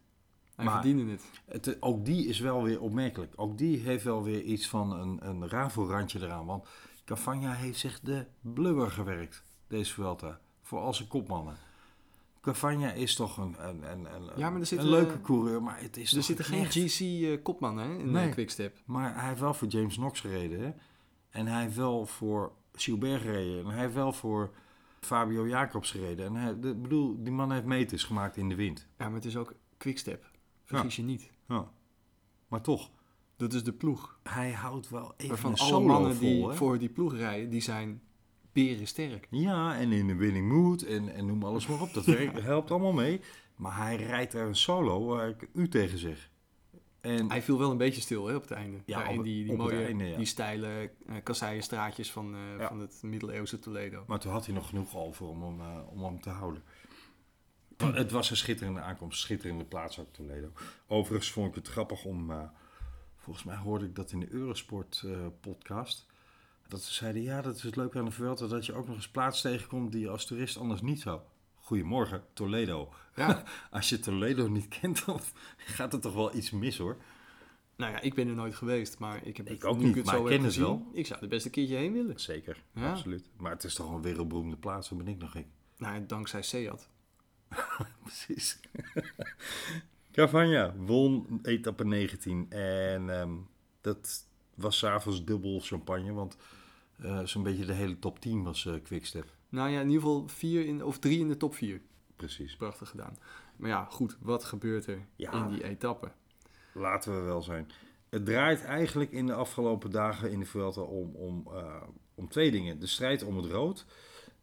[0.55, 1.23] Hij Maar- verdiende het.
[1.45, 3.33] Het, ook die is wel weer opmerkelijk.
[3.35, 6.45] Ook die heeft wel weer iets van een, een rafelrandje eraan.
[6.45, 6.67] Want
[7.05, 10.39] Cavagna heeft zich de blubber gewerkt, deze Vuelta.
[10.61, 11.55] Voor al zijn kopmannen.
[12.45, 15.63] Cavagna is toch een, een, een, een, Ja, maar er zit een leuke eh, coureur,
[15.63, 18.25] maar het is Er zitten geen GC-kopman hè, in Nee.
[18.27, 18.77] de Quickstep.
[18.85, 20.59] Maar hij heeft wel voor James Knox gereden.
[20.59, 20.71] Hè?
[21.29, 23.59] En hij heeft wel voor Gilbert gereden.
[23.59, 24.51] En hij heeft wel voor
[24.99, 26.25] Fabio Jacobs gereden.
[26.25, 28.87] En hij, de, bedoel, die man heeft meters gemaakt in de wind.
[28.97, 30.25] Ja, maar het is ook Quickstep.
[30.63, 31.29] Vergis je niet.
[31.47, 31.71] Ja.
[32.47, 32.89] Maar toch,
[33.35, 34.19] Dat is de ploeg.
[34.23, 36.53] hij houdt wel even Waarvan alle mannen vol, die hè?
[36.55, 38.01] voor die ploeg rijden, die zijn
[38.63, 39.27] berensterk.
[39.29, 41.93] Ja, en in de winning mood en, en noem alles maar op.
[41.93, 43.21] Dat werkt, helpt allemaal mee.
[43.55, 46.29] Maar hij rijdt er een solo waar ik u tegen zeg.
[47.01, 48.77] En Hij viel wel een beetje stil hè, op het einde.
[48.85, 50.17] Ja, die, die mooie, einde, ja.
[50.17, 52.67] die steile uh, kasseienstraatjes van, eh, Ja.
[52.67, 54.03] van het middeleeuwse Toledo.
[54.07, 56.63] Maar toen had hij nog genoeg over om hem, eh, om hem te houden.
[57.77, 60.51] Maar Het was een schitterende aankomst, schitterende plaats ook Toledo.
[60.87, 62.31] Overigens vond ik het grappig om,
[63.15, 65.03] volgens mij hoorde ik dat in de Eurosport
[65.41, 66.05] podcast,
[66.67, 68.95] dat ze zeiden, ja dat is het leuke aan de Vuelta, dat je ook nog
[68.95, 71.19] eens plaats tegenkomt die je als toerist anders niet zou.
[71.55, 72.93] Goedemorgen, Toledo.
[73.15, 75.19] Ja, Als je Toledo niet kent, dan
[75.57, 76.97] gaat er toch wel iets mis hoor.
[77.75, 79.95] nou ja, ik ben er nooit geweest, maar ik heb Ik het, ook nu niet,
[79.95, 80.89] het maar zo ik heb ken het gezien, wel.
[80.93, 82.19] Ik zou er best een keertje heen willen.
[82.19, 82.89] Zeker, Ja.
[82.89, 83.29] absoluut.
[83.37, 85.45] Maar het is toch een wereldberoemde plaats, daar ben ik nog gek.
[85.77, 86.89] Nou, dankzij Seat.
[88.03, 88.59] Precies.
[90.11, 93.33] Cavagna won etappe 19 en ehm,
[93.81, 94.25] dat
[94.55, 96.37] was s'avonds dubbel champagne, want
[97.23, 99.33] zo'n beetje de hele top 10 was eh Quickstep.
[99.49, 101.81] Nou ja, in ieder geval vier in, of drie in de top vier.
[102.15, 102.55] Precies.
[102.55, 103.17] Prachtig gedaan.
[103.55, 105.31] Maar ja, goed, wat gebeurt er Ja.
[105.31, 106.11] in die etappe?
[106.73, 107.71] Laten we wel zijn.
[108.09, 111.81] Het draait eigenlijk in de afgelopen dagen in de Vuelta om, om, eh,
[112.15, 112.79] om twee dingen.
[112.79, 113.85] De strijd om het rood,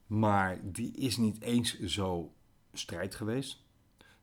[0.07, 2.33] maar die is niet eens zo
[2.73, 3.62] strijd geweest.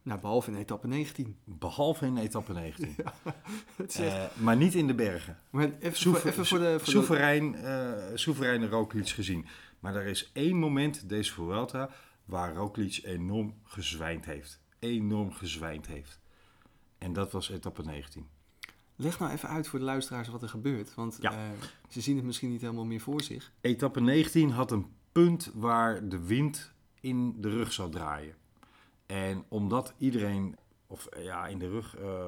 [0.10, 1.36] Nou, behalve in etappe 19.
[1.44, 2.96] Behalve in etappe 19.
[3.76, 5.38] Het is echt- Eh, maar niet in de bergen.
[5.50, 6.76] maar even, Soever- even voor de...
[6.80, 9.46] Voor soeverein, eh soevereine Roglic gezien.
[9.80, 11.90] Maar er is één moment deze Vuelta
[12.26, 14.60] waar Roglic enorm gezwijnd heeft.
[14.80, 16.20] Enorm gezwijnd heeft.
[16.98, 18.28] En dat was etappe 19.
[18.96, 20.96] leg nou even uit voor de luisteraars wat er gebeurt.
[20.96, 21.32] Want Ja.
[21.32, 21.40] eh,
[21.90, 23.52] ze zien het misschien niet helemaal meer voor zich.
[23.62, 28.36] Etappe 19 had een punt waar de wind in de rug zou draaien.
[29.10, 30.56] En omdat iedereen,
[30.88, 32.28] of eh, ja, in de rug, eh,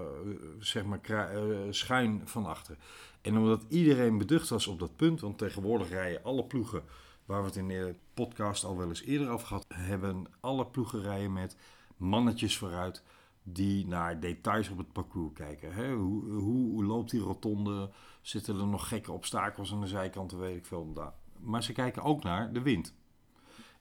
[0.59, 2.77] zeg maar eh, schuin van achter.
[3.21, 6.83] En omdat iedereen beducht was op dat punt, want tegenwoordig rijden alle ploegen,
[7.25, 11.01] waar we het in de podcast al wel eens eerder over gehad hebben, alle ploegen
[11.01, 11.57] rijden met
[11.97, 13.03] mannetjes vooruit
[13.43, 15.73] die naar details op het parcours kijken.
[15.73, 15.93] Hè?
[15.93, 17.89] Hoe, hoe, loopt die rotonde?
[18.21, 21.13] Zitten er nog gekke obstakels aan de zijkanten, weet ik veel.
[21.39, 22.93] Maar ze kijken ook naar de wind.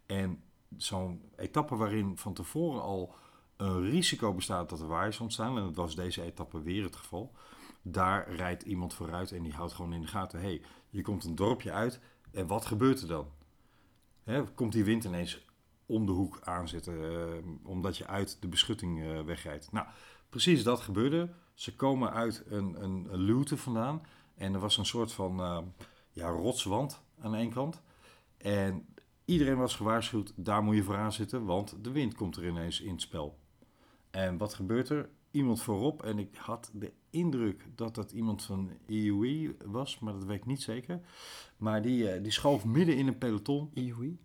[0.06, 0.42] En
[0.76, 3.14] zo'n etappe waarin van tevoren al
[3.56, 7.32] een risico bestaat dat er waaiers ontstaan, en dat was deze etappe weer het geval,
[7.82, 10.40] daar rijdt iemand vooruit en die houdt gewoon in de gaten.
[10.40, 12.00] hey, je komt een dorpje uit
[12.32, 13.28] en wat gebeurt er dan?
[14.54, 15.46] Komt die wind ineens
[15.86, 19.72] om de hoek aanzetten, eh, omdat je uit de beschutting eh, wegrijdt?
[19.72, 19.86] Nou,
[20.28, 21.30] precies dat gebeurde.
[21.54, 24.02] Ze komen uit een, een, een luwte vandaan
[24.34, 25.58] en er was een soort van eh,
[26.10, 27.82] ja, rotswand aan één kant.
[28.36, 28.86] En
[29.30, 32.90] iedereen was gewaarschuwd, daar moet je vooraan zitten, want de wind komt er ineens in
[32.90, 33.38] het spel.
[34.10, 35.08] En wat gebeurt er?
[35.30, 40.24] Iemand voorop, en ik had de indruk dat dat iemand van IUI was, maar dat
[40.24, 41.00] weet ik niet zeker.
[41.56, 43.70] Maar die, eh, die schoof midden in een peloton.
[43.74, 44.18] IUI?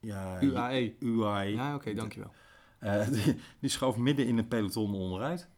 [0.00, 0.94] Ja, UAE.
[0.98, 1.52] UAE.
[1.52, 2.32] Ja, oké, dankjewel.
[2.78, 5.48] Eh, die, die schoof midden in een peloton onderuit.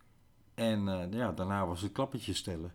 [0.54, 2.74] En eh, ja, daarna was het klappetje stellen.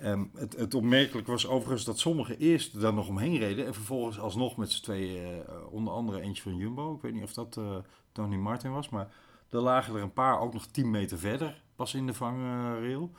[0.00, 3.66] Ehm, het, het opmerkelijk was overigens dat sommigen eerst daar nog omheen reden.
[3.66, 6.94] En vervolgens alsnog met z'n tweeën, eh, onder andere eentje van Jumbo.
[6.94, 7.76] Ik weet niet of dat eh,
[8.12, 8.88] Tony Martin was.
[8.88, 9.08] Maar
[9.50, 11.62] er lagen er een paar ook nog 10 meter verder.
[11.76, 13.10] Pas in de vangrail.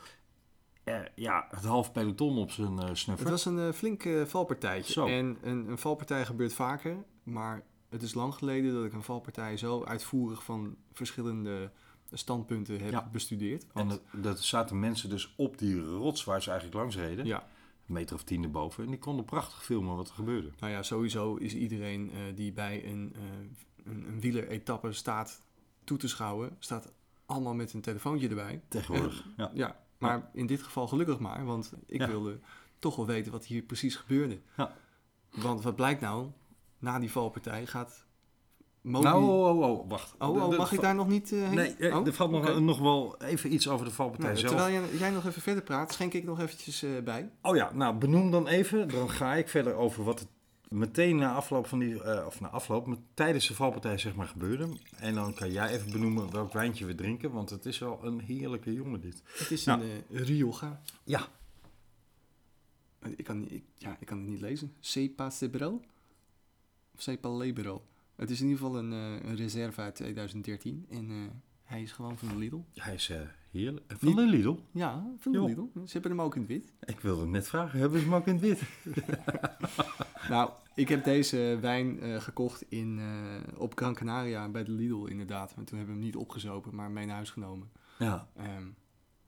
[0.84, 3.26] Eh, ja, het half peloton op zijn eh snuffer.
[3.26, 4.94] Het was een flink valpartijtje.
[4.94, 5.06] Zo.
[5.06, 9.58] En een, een valpartij gebeurt vaker, maar het is lang geleden dat ik een valpartij
[9.58, 11.72] zo uitvoerig van verschillende
[12.14, 13.10] standpunten heb Ja.
[13.12, 13.64] bestudeerd.
[13.64, 17.26] En Want- dat, dat zaten mensen dus op die rots waar ze eigenlijk langs reden.
[17.26, 17.48] ja,
[17.88, 18.84] Een meter of tien erboven.
[18.84, 20.52] En die konden prachtig filmen wat er gebeurde.
[20.60, 23.22] nou ja, sowieso is iedereen eh, die bij een, eh
[23.92, 25.42] een, een wieleretappe staat
[25.84, 26.92] toe te schouwen, staat
[27.26, 28.62] allemaal met een telefoontje erbij.
[28.68, 29.26] Tegenwoordig.
[29.38, 29.52] Ja.
[29.54, 32.40] Ja, maar in dit geval gelukkig maar, want ik wilde
[32.80, 34.40] toch wel weten wat hier precies gebeurde.
[34.58, 34.74] Ja.
[35.32, 36.28] Want wat blijkt nou?
[36.80, 38.06] Na die valpartij gaat
[38.82, 39.04] Moby...
[39.06, 40.14] Nou, oh, oh, oh, wacht.
[40.20, 41.54] oh, oh, mag ik daar nog niet eh, heen?
[41.56, 44.54] Nee, eh, Oh, er valt nog, nog wel even iets over de valpartij Nou, zelf.
[44.54, 47.30] terwijl jij, jij nog even verder praat, schenk ik nog eventjes eh, bij.
[47.42, 48.88] Oh ja, nou benoem dan even.
[48.88, 50.28] Dan ga ik verder over wat het
[50.70, 54.68] meteen na afloop van die, of na afloop, met, tijdens de valpartij zeg maar gebeurde.
[54.98, 58.20] En dan kan jij even benoemen welk wijntje we drinken, want het is wel een
[58.20, 59.22] heerlijke jongen dit.
[59.38, 59.82] Het is Nou.
[59.82, 60.82] een uh, Rioja.
[61.04, 61.28] Ja,
[63.16, 64.74] Ik kan, ik, ja, ik kan het niet lezen.
[64.80, 65.82] Cepa Cebrel?
[66.96, 67.82] Of Cepa Lebero?
[68.18, 70.86] Het is in ieder geval een, eh, een reserve uit 2013.
[70.90, 71.16] En eh,
[71.64, 72.60] hij is gewoon van de Lidl.
[72.74, 73.20] hij is eh,
[73.52, 73.86] heerlijk.
[73.98, 74.56] Van de Lidl.
[74.72, 75.46] Ja, van de Jo.
[75.46, 75.62] Lidl.
[75.74, 76.74] Ze hebben hem ook in het wit.
[76.86, 78.62] Ik wilde net vragen, hebben ze hem ook in het wit?
[80.30, 83.00] Nou, ik heb deze wijn gekocht in,
[83.58, 85.56] op Gran Canaria bij de Lidl inderdaad.
[85.56, 87.70] Maar toen hebben we hem niet opgezopen, maar mee naar huis genomen.
[88.00, 88.68] Ja, Ehm,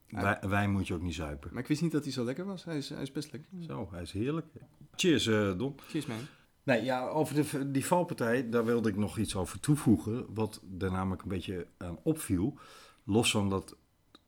[0.08, 1.50] wij, wijn moet je ook niet zuipen.
[1.52, 2.64] maar ik wist niet dat hij zo lekker was.
[2.64, 3.50] Hij is, hij is best lekker.
[3.60, 4.46] Zo, hij is heerlijk.
[4.94, 5.24] Cheers,
[5.56, 5.74] Don.
[5.88, 6.18] Cheers, man.
[6.62, 10.34] Nee, ja, over de, die valpartij, daar wilde ik nog iets over toevoegen.
[10.34, 12.58] Wat er namelijk een beetje aan opviel.
[13.04, 13.76] Los van dat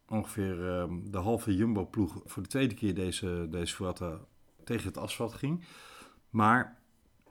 [0.08, 4.18] ongeveer ehm, de halve Jumbo-ploeg voor de tweede keer deze, deze Vuelta
[4.64, 5.64] tegen het asfalt ging.
[6.30, 6.82] Maar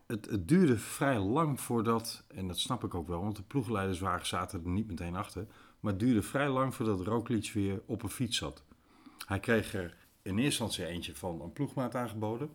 [0.08, 4.28] het, het duurde vrij lang voordat, en dat snap ik ook wel, want de ploegleiderswagen
[4.28, 5.48] zaten er niet meteen achter.
[5.80, 8.64] Maar het duurde vrij lang voordat Roglic weer op een fiets zat.
[9.26, 12.50] Hij kreeg er in eerste instantie eentje van een ploegmaat aangeboden.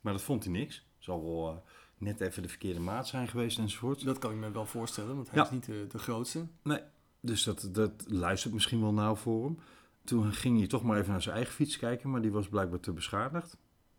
[0.00, 0.86] Maar dat vond hij niks.
[0.98, 1.56] Zal wel eh,
[2.04, 4.04] net even de verkeerde maat zijn geweest enzovoort.
[4.04, 5.44] Dat kan ik me wel voorstellen, want hij Ja.
[5.44, 6.46] is niet de, de grootste.
[6.62, 6.80] Nee,
[7.20, 9.58] dus dat, dat luistert misschien wel nauw voor hem.
[10.04, 12.80] Toen ging hij toch maar even naar zijn eigen fiets kijken, maar die was blijkbaar
[12.80, 13.56] te beschadigd.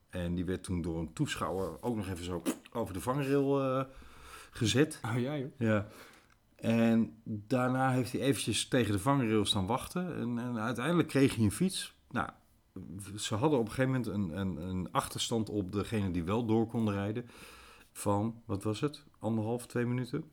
[0.10, 2.42] En die werd toen door een toeschouwer ook nog even zo
[2.72, 3.86] over de vangrail eh,
[4.52, 5.00] gezet.
[5.06, 5.52] Oh ja, joh.
[5.58, 5.88] Ja.
[6.56, 10.16] En daarna heeft hij eventjes tegen de vangrail staan wachten.
[10.16, 11.96] En, en uiteindelijk kreeg hij een fiets.
[12.10, 12.30] Nou,
[13.18, 16.68] ze hadden op een gegeven moment een, een, een achterstand op degene die wel door
[16.68, 17.30] konden rijden.
[17.98, 19.04] Van, wat was het?
[19.20, 20.24] Anderhalf, twee minuten.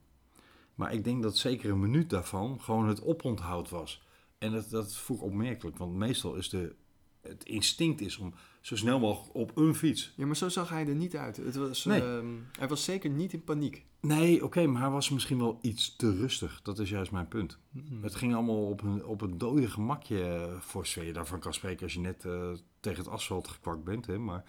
[0.75, 4.03] Maar ik denk dat zeker een minuut daarvan gewoon het oponthoud was.
[4.38, 5.77] En dat, dat ik opmerkelijk.
[5.79, 6.75] Want meestal is de,
[7.20, 10.12] het instinct is om zo snel mogelijk op een fiets.
[10.16, 11.37] Ja, maar zo zag hij er niet uit.
[11.37, 12.01] Het was, Nee.
[12.03, 12.27] ehm,
[12.59, 13.85] hij was zeker niet in paniek.
[14.01, 16.61] Nee, oké, maar hij was misschien wel iets te rustig.
[16.62, 17.59] Dat is juist mijn punt.
[17.72, 18.03] Hmm.
[18.03, 21.55] Het ging allemaal op een, op een dode gemakje, eh, voor zover je daarvan kan
[21.55, 24.07] spreken als je net eh, tegen het asfalt gekwakt bent.
[24.07, 24.18] Hè?
[24.18, 24.44] Maar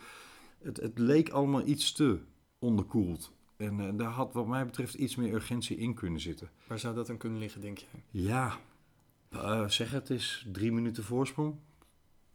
[0.62, 2.20] het, het leek allemaal iets te
[2.64, 3.32] onderkoeld.
[3.58, 6.50] En eh, daar had wat mij betreft iets meer urgentie in kunnen zitten.
[6.68, 7.86] Waar zou dat dan kunnen liggen, denk je?
[8.12, 8.60] Ja,
[9.30, 11.56] eh, zeg het is drie minuten voorsprong.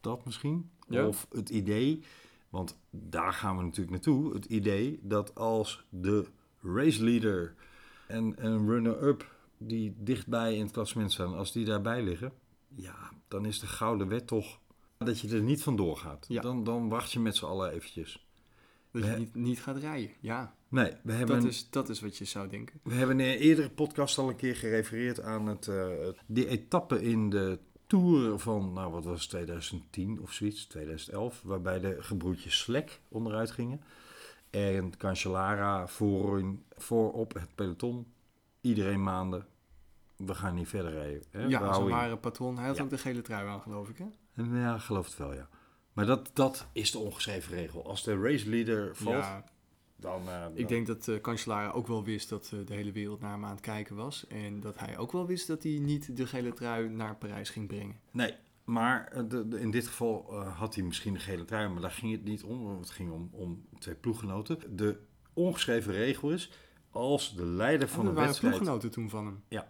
[0.01, 0.71] Dat misschien.
[0.89, 1.07] Ja.
[1.07, 2.03] Of het idee,
[2.49, 4.35] want daar gaan we natuurlijk naartoe.
[4.35, 6.27] Het idee dat als de
[6.61, 7.55] race leader
[8.07, 12.33] en een runner-up die dichtbij in het klassement staan, als die daarbij liggen,
[12.75, 14.61] ja, dan is de gouden wet toch
[14.99, 16.27] dat je er niet vandoor gaat.
[16.29, 16.41] Ja.
[16.41, 18.28] Dan, dan wacht je met z'n allen eventjes.
[18.93, 20.11] Dat je niet, niet gaat rijden.
[20.21, 22.81] Ja, Nee, we hebben, dat is, dat is wat je zou denken.
[22.83, 25.87] we hebben in een eerdere podcast al een keer gerefereerd aan het, eh,
[26.27, 31.81] die etappe in de Tour van, nou wat was het, 2010 of zoiets, 2011, waarbij
[31.81, 33.81] de gebroedjes Slek onderuit gingen.
[34.51, 36.45] En Cancellara voor,
[36.77, 38.07] voorop het peloton,
[38.61, 39.45] iedereen maande,
[40.17, 41.23] we gaan niet verder rijden.
[41.31, 41.45] Hè?
[41.47, 41.89] Ja, in.
[41.89, 42.57] ware patroon.
[42.59, 42.83] Hij had Ja.
[42.83, 44.07] ook de gele trui aan, geloof ik, hè?
[44.61, 45.49] Ja, geloof het wel, ja.
[45.99, 47.87] Maar dat, dat is de ongeschreven regel.
[47.87, 49.45] Als de race leader valt, Ja,
[49.97, 50.29] dan...
[50.29, 53.21] eh, dan- ik denk dat uh, Cancellara ook wel wist dat eh, de hele wereld
[53.21, 54.27] naar hem aan het kijken was.
[54.27, 57.67] En dat hij ook wel wist dat hij niet de gele trui naar Parijs ging
[57.67, 58.01] brengen.
[58.11, 58.35] Nee,
[58.65, 61.83] maar eh, de, de- in dit geval eh, had hij misschien een gele trui, maar
[61.83, 62.79] daar ging het niet om.
[62.79, 64.77] Het ging om, om twee ploeggenoten.
[64.77, 64.99] De
[65.33, 66.51] ongeschreven regel is,
[66.91, 68.55] als de leider van Oh, een waren wedstrijd...
[68.55, 69.65] ploeggenoten toen van hem.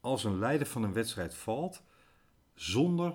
[0.00, 1.82] als een leider van een wedstrijd valt
[2.54, 3.14] zonder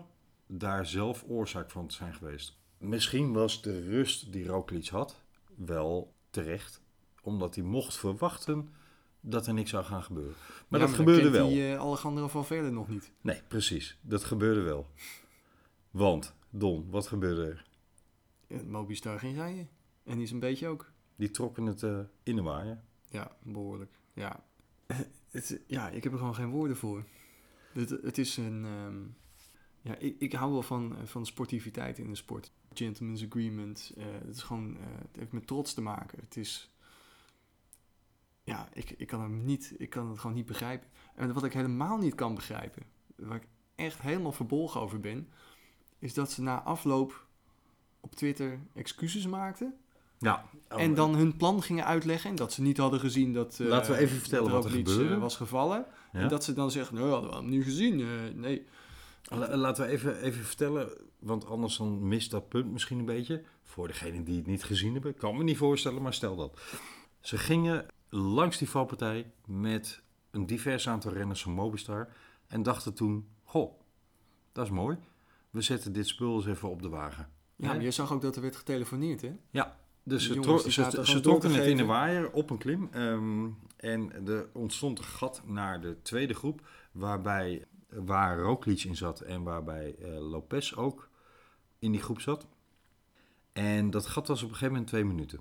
[0.57, 2.57] daar zelf oorzaak van te zijn geweest.
[2.77, 5.21] Misschien was de rust die Roglic had
[5.55, 6.81] wel terecht,
[7.21, 8.69] omdat hij mocht verwachten
[9.21, 10.33] dat er niks zou gaan gebeuren.
[10.67, 11.47] Maar Ja, dat gebeurde wel.
[11.47, 13.11] Die, eh, Alejandro Valverde nog niet.
[13.21, 13.97] Nee, precies.
[14.01, 14.87] Dat gebeurde wel.
[15.91, 17.65] Want, Don, wat gebeurde er?
[18.47, 19.69] Ja, Mobistar ging rijden.
[20.03, 20.91] En die is een beetje ook.
[21.15, 22.81] Die trokken het eh, in de waaier.
[23.07, 23.91] Ja, behoorlijk.
[24.13, 24.43] Ja.
[25.31, 27.03] Het, ja, ik heb er gewoon geen woorden voor.
[27.71, 28.65] Het, het is een...
[28.65, 29.01] ehm,
[29.83, 32.51] ja, ik, ik hou wel van, eh, van sportiviteit in de sport.
[32.73, 33.93] Gentleman's agreement.
[33.97, 34.77] eh, het is gewoon...
[34.77, 36.19] eh, het heeft met trots te maken.
[36.21, 36.71] Het is...
[38.43, 40.87] Ja, ik, ik, kan hem niet, ik kan het gewoon niet begrijpen.
[41.15, 42.83] En wat ik helemaal niet kan begrijpen...
[43.15, 45.29] Waar ik echt helemaal verbolgen over ben...
[45.99, 47.25] Is dat ze na afloop
[47.99, 49.77] op Twitter excuses maakten...
[50.17, 50.45] Ja.
[50.67, 52.29] En dan hun plan gingen uitleggen.
[52.29, 53.59] En dat ze niet hadden gezien dat.
[53.59, 55.17] eh, Laten we even vertellen wat er Roglic, gebeurde.
[55.17, 55.85] was gevallen.
[56.13, 56.19] Ja.
[56.19, 57.99] En dat ze dan zeggen: Nou, hadden we hem niet gezien.
[58.01, 58.65] eh, nee.
[59.23, 63.43] La- Laten we even, even vertellen, want anders dan mist dat punt misschien een beetje.
[63.63, 66.59] Voor degenen die het niet gezien hebben, kan me niet voorstellen, maar stel dat.
[67.19, 72.09] Ze gingen langs die valpartij met een divers aantal renners van Mobistar
[72.47, 73.79] en dachten toen, goh,
[74.51, 74.97] dat is mooi.
[75.49, 77.29] We zetten dit spul eens even op de wagen.
[77.55, 79.31] Ja, maar je zag ook dat er werd getelefoneerd, hè?
[80.05, 82.89] Dus Die ze, jongens ze, trokken het in de waaier op een klim.
[82.91, 87.65] ehm, en er ontstond een gat naar de tweede groep, waarbij,
[88.05, 91.09] waar Roglic in zat en waarbij eh, Lopez ook
[91.79, 92.47] in die groep zat.
[93.53, 95.39] En dat gat was op een gegeven moment twee minuten.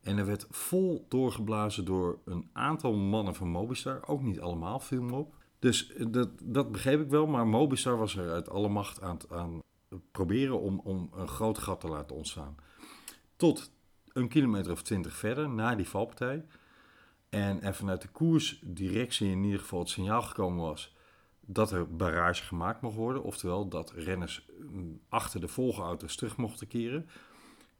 [0.00, 4.06] En er werd vol doorgeblazen door een aantal mannen van Mobistar.
[4.06, 5.34] Ook niet allemaal, viel me op.
[5.58, 9.18] Dus eh, dat, dat begreep ik wel, maar Mobistar was er uit alle macht aan,
[9.30, 9.60] aan
[10.12, 12.56] proberen om, om een groot gat te laten ontstaan.
[13.36, 13.70] Tot
[14.12, 16.44] een kilometer of twintig verder, na die valpartij.
[17.28, 20.95] En er vanuit de koersdirectie in ieder geval het signaal gekomen was
[21.46, 23.22] dat er barrage gemaakt mocht worden.
[23.22, 27.08] Oftewel dat renners mm, achter de volgauto's terug mochten keren.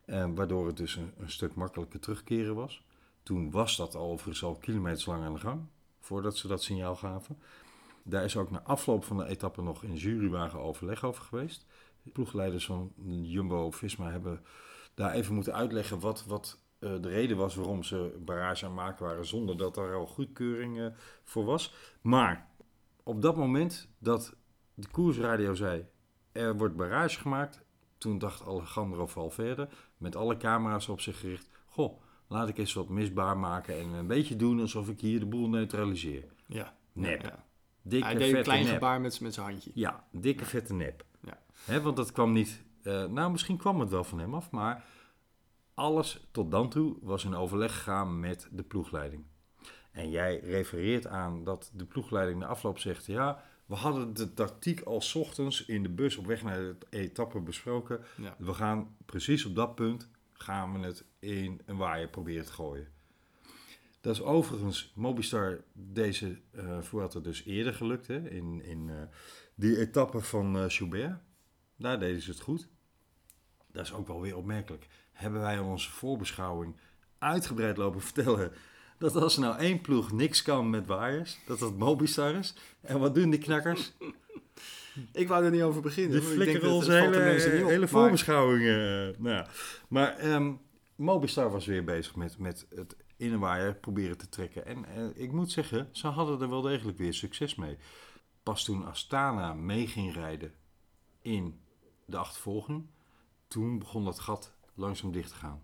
[0.05, 2.83] Eh, waardoor het dus een, een stuk makkelijker terugkeren was.
[3.23, 5.61] Toen was dat overigens al kilometers lang aan de gang,
[6.01, 7.39] voordat ze dat signaal gaven.
[8.03, 11.67] Daar is ook na afloop van de etappe nog in jurywagen overleg over geweest.
[12.03, 14.45] De ploegleiders van Jumbo-Visma hebben
[14.95, 18.99] daar even moeten uitleggen wat, wat eh, de reden was waarom ze barrage aan het
[18.99, 20.87] waren zonder dat daar al goedkeuring eh,
[21.25, 21.75] voor was.
[22.01, 22.49] Maar
[23.07, 24.35] op dat moment dat
[24.75, 25.87] de koersradio zei
[26.33, 27.65] er wordt barrage gemaakt,
[27.99, 32.89] toen dacht Alejandro Valverde met alle camera's op zich gericht, goh, laat ik eens wat
[32.89, 36.25] misbaar maken en een beetje doen alsof ik hier de boel neutraliseer.
[36.47, 36.77] Ja.
[36.93, 37.23] Nep.
[37.23, 37.45] Ja.
[37.83, 38.73] Dikke Hij deed een klein nep.
[38.73, 39.71] gebaar met, met zijn handje.
[39.75, 41.05] Ja, dikke vette nep.
[41.21, 41.39] Ja.
[41.65, 42.63] Hè, want dat kwam niet...
[42.83, 44.85] eh, nou, misschien kwam het wel van hem af, maar
[45.75, 49.25] alles tot dan toe was in overleg gegaan met de ploegleiding.
[49.97, 53.07] En jij refereert aan dat de ploegleiding de afloop zegt...
[53.07, 56.77] ja, we hadden de tactiek al 's ochtends in de bus op weg naar de
[56.91, 58.01] etappe besproken.
[58.17, 58.35] Ja.
[58.39, 62.89] We gaan precies op dat punt gaan we het in een waaier proberen te gooien.
[64.01, 68.07] Dat is overigens Mobistar deze eh Vuelta dus eerder gelukt.
[68.07, 68.31] Hè?
[68.31, 68.97] In, in eh,
[69.55, 71.19] die etappe van eh Joubert.
[71.77, 72.69] Daar deden ze het goed.
[73.73, 74.87] Dat is ook wel weer opmerkelijk.
[75.13, 76.77] Hebben wij onze voorbeschouwing
[77.19, 78.53] uitgebreid lopen vertellen...
[78.99, 82.55] dat als er nou één ploeg niks kan met waaiers, dat dat Mobistar is.
[82.81, 83.93] En wat doen die knakkers?
[85.13, 86.21] Ik wou er niet over beginnen.
[86.21, 88.65] Die flikkeren onze hele, hele maar- voorbeschouwing.
[89.19, 89.47] nou ja.
[89.89, 90.53] Maar ehm
[90.97, 94.67] Mobistar was weer bezig met, met het in een waaier proberen te trekken.
[94.67, 97.77] En eh, ik moet zeggen, ze hadden er wel degelijk weer succes mee.
[98.43, 100.53] Pas toen Astana mee ging rijden
[101.23, 101.61] in
[102.05, 102.87] de achtervolging,
[103.49, 105.63] toen begon dat gat langzaam dicht te gaan.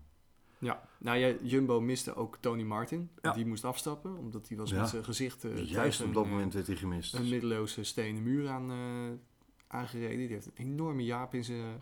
[0.63, 3.09] Ja, nou ja, Jumbo miste ook Tony Martin.
[3.21, 3.33] Ja.
[3.33, 4.79] Die moest afstappen, omdat hij was Ja.
[4.79, 7.13] met zijn gezicht eh, Juist op dat een, moment werd hij gemist.
[7.13, 9.19] eh, een middeloze stenen muur aan, eh,
[9.67, 10.17] aangereden.
[10.17, 11.81] Die heeft een enorme jaap in zijn,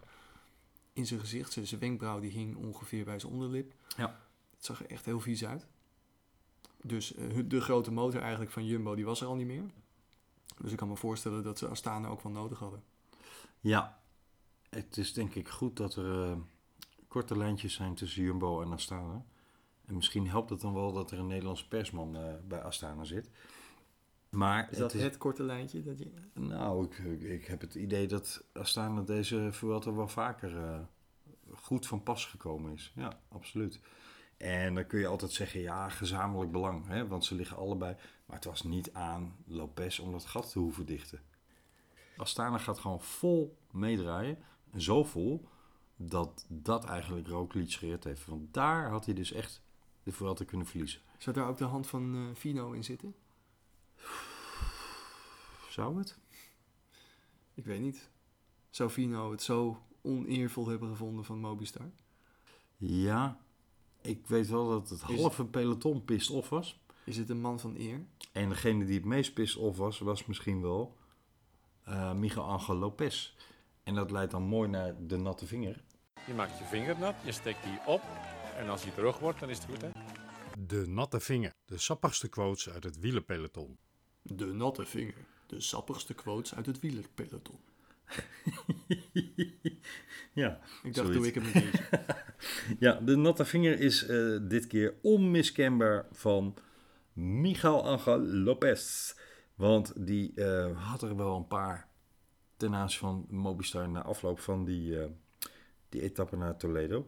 [0.94, 1.52] in zijn gezicht.
[1.52, 3.74] Zijn zijn wenkbrauw die hing ongeveer bij zijn onderlip.
[3.98, 4.20] Ja.
[4.56, 5.68] Het zag er echt heel vies uit.
[6.84, 9.64] Dus eh, de grote motor eigenlijk van Jumbo, die was er al niet meer.
[10.62, 12.84] Dus ik kan me voorstellen dat ze Astana ook wel nodig hadden.
[13.60, 14.00] Ja,
[14.70, 16.38] het is denk ik goed dat er eh,
[17.12, 19.26] korte lijntjes zijn tussen Jumbo en Astana.
[19.86, 23.30] En misschien helpt het dan wel dat er een Nederlandse persman eh, bij Astana zit.
[24.30, 25.84] Maar Is dat het het, korte lijntje?
[25.84, 26.12] Dat je...
[26.34, 30.80] Nou, ik, ik, ik heb het idee dat Astana deze Vuelta wel vaker eh,
[31.54, 32.92] goed van pas gekomen is.
[32.96, 33.80] Ja, absoluut.
[34.38, 36.88] En dan kun je altijd zeggen, ja, gezamenlijk belang.
[36.88, 37.96] Hè, want ze liggen allebei.
[38.26, 41.20] Maar het was niet aan Lopez om dat gat te hoeven dichten.
[42.18, 44.38] Astana gaat gewoon vol meedraaien.
[44.76, 45.50] Zo vol
[46.10, 48.26] dat dat eigenlijk Roglic gered heeft.
[48.26, 49.62] Want daar had hij dus echt
[50.04, 51.02] de Vuelta kunnen verliezen.
[51.18, 53.16] Zou daar ook de hand van eh Fino in zitten?
[55.70, 56.18] Zou het?
[57.54, 58.10] Ik weet niet.
[58.70, 61.90] Zou Vino het zo oneervol hebben gevonden van Mobistar?
[62.78, 63.40] Ja,
[64.02, 66.80] ik weet wel dat het Is- halve peloton pissed off was.
[67.04, 68.06] Is het een man van eer?
[68.32, 70.98] En degene die het meest pissed off was, was misschien wel
[71.84, 73.34] eh Miguel Angel Lopez.
[73.84, 75.84] En dat leidt dan mooi naar de natte vinger.
[76.28, 78.02] Je maakt je vinger nat, je steekt die op.
[78.58, 79.90] En als die terug wordt, dan is het goed, hè?
[80.68, 81.54] De natte vinger.
[81.66, 83.78] De sappigste quotes uit het wielerpeloton.
[84.22, 85.26] De natte vinger.
[85.48, 87.60] De sappigste quotes uit het wielerpeloton.
[90.34, 92.00] Ja, Ik dacht, doe ik hem een keertje.
[92.86, 96.58] ja de natte vinger is eh, dit keer onmiskenbaar van
[97.14, 99.14] Miguel Angel Lopez.
[99.56, 101.88] Want die eh, had er wel een paar
[102.58, 105.10] ten aanzien van Mobistar na afloop van die, eh,
[105.92, 107.06] die etappe naar Toledo.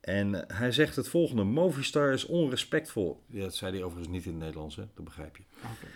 [0.00, 3.22] En hij zegt het volgende: Movistar is onrespectvol.
[3.26, 4.84] Ja, dat zei hij overigens niet in het Nederlands, hè?
[4.94, 5.42] dat begrijp je.
[5.62, 5.86] Oké.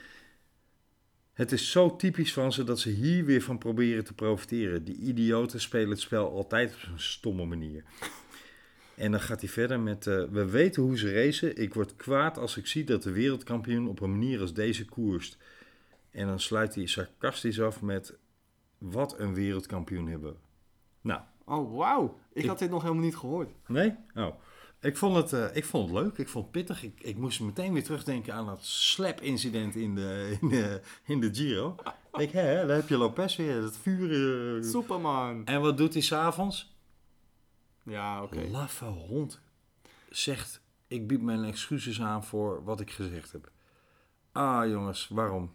[1.32, 4.84] Het is zo typisch van ze dat ze hier weer van proberen te profiteren.
[4.84, 7.84] Die idioten spelen het spel altijd op een stomme manier.
[8.94, 11.56] En dan gaat hij verder met: eh, We weten hoe ze racen.
[11.56, 15.36] Ik word kwaad als ik zie dat de wereldkampioen op een manier als deze koerst.
[16.10, 18.18] En dan sluit hij sarcastisch af met:
[18.78, 20.32] Wat een wereldkampioen hebben.
[20.32, 20.38] we."
[21.00, 22.18] Nou, Oh, wauw.
[22.32, 23.50] Ik, Ik- had dit nog helemaal niet gehoord.
[23.66, 23.94] Nee?
[24.14, 24.34] Oh.
[24.80, 26.82] Ik vond het, eh, ik vond het leuk, ik vond het pittig.
[26.82, 31.34] Ik, ik moest meteen weer terugdenken aan dat slap-incident in de, in, de, in de
[31.34, 31.74] Giro.
[32.18, 34.10] Ik hè, daar heb je Lopez weer, dat vuur.
[34.56, 34.62] eh.
[34.70, 35.46] Superman.
[35.46, 36.74] En wat doet hij s'avonds?
[37.84, 38.40] Ja, oké.
[38.50, 39.40] Laffe hond.
[40.08, 43.50] Zegt, ik bied mijn excuses aan voor wat ik gezegd heb.
[44.32, 45.52] Ah jongens, waarom?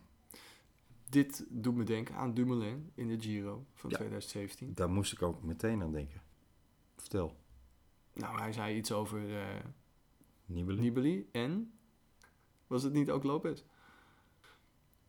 [1.09, 3.95] Dit doet me denken aan Dumoulin in de Giro van Ja.
[3.95, 4.73] 2017.
[4.73, 6.21] Daar moest ik ook meteen aan denken.
[6.95, 7.35] Vertel.
[8.13, 9.63] Nou, hij zei iets over eh
[10.45, 10.81] Nibali?
[10.81, 11.73] Nibali en...
[12.67, 13.63] Was het niet ook Lopez?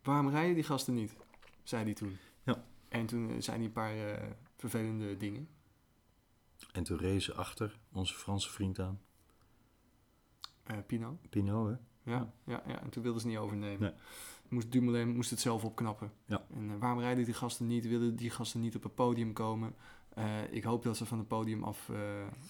[0.03, 1.17] Waarom rijden die gasten niet?
[1.63, 2.17] Zei hij toen.
[2.43, 2.65] Ja.
[2.89, 5.49] En toen eh, zei hij een paar eh, vervelende dingen.
[6.73, 9.01] En toen reed ze achter onze Franse vriend aan.
[10.63, 11.19] Eh Pino.
[11.31, 11.77] Pinot, hè?
[12.07, 13.81] Ja, ja, ja, en toen wilden ze niet overnemen.
[13.81, 13.93] Nee.
[14.49, 16.13] Moest Dumoulin moest het zelf opknappen.
[16.27, 16.45] Ja.
[16.55, 17.89] En eh, waarom rijden die gasten niet?
[17.89, 19.75] Willen die gasten niet op het podium komen?
[20.15, 21.97] Eh, ik hoop dat ze van het podium af, eh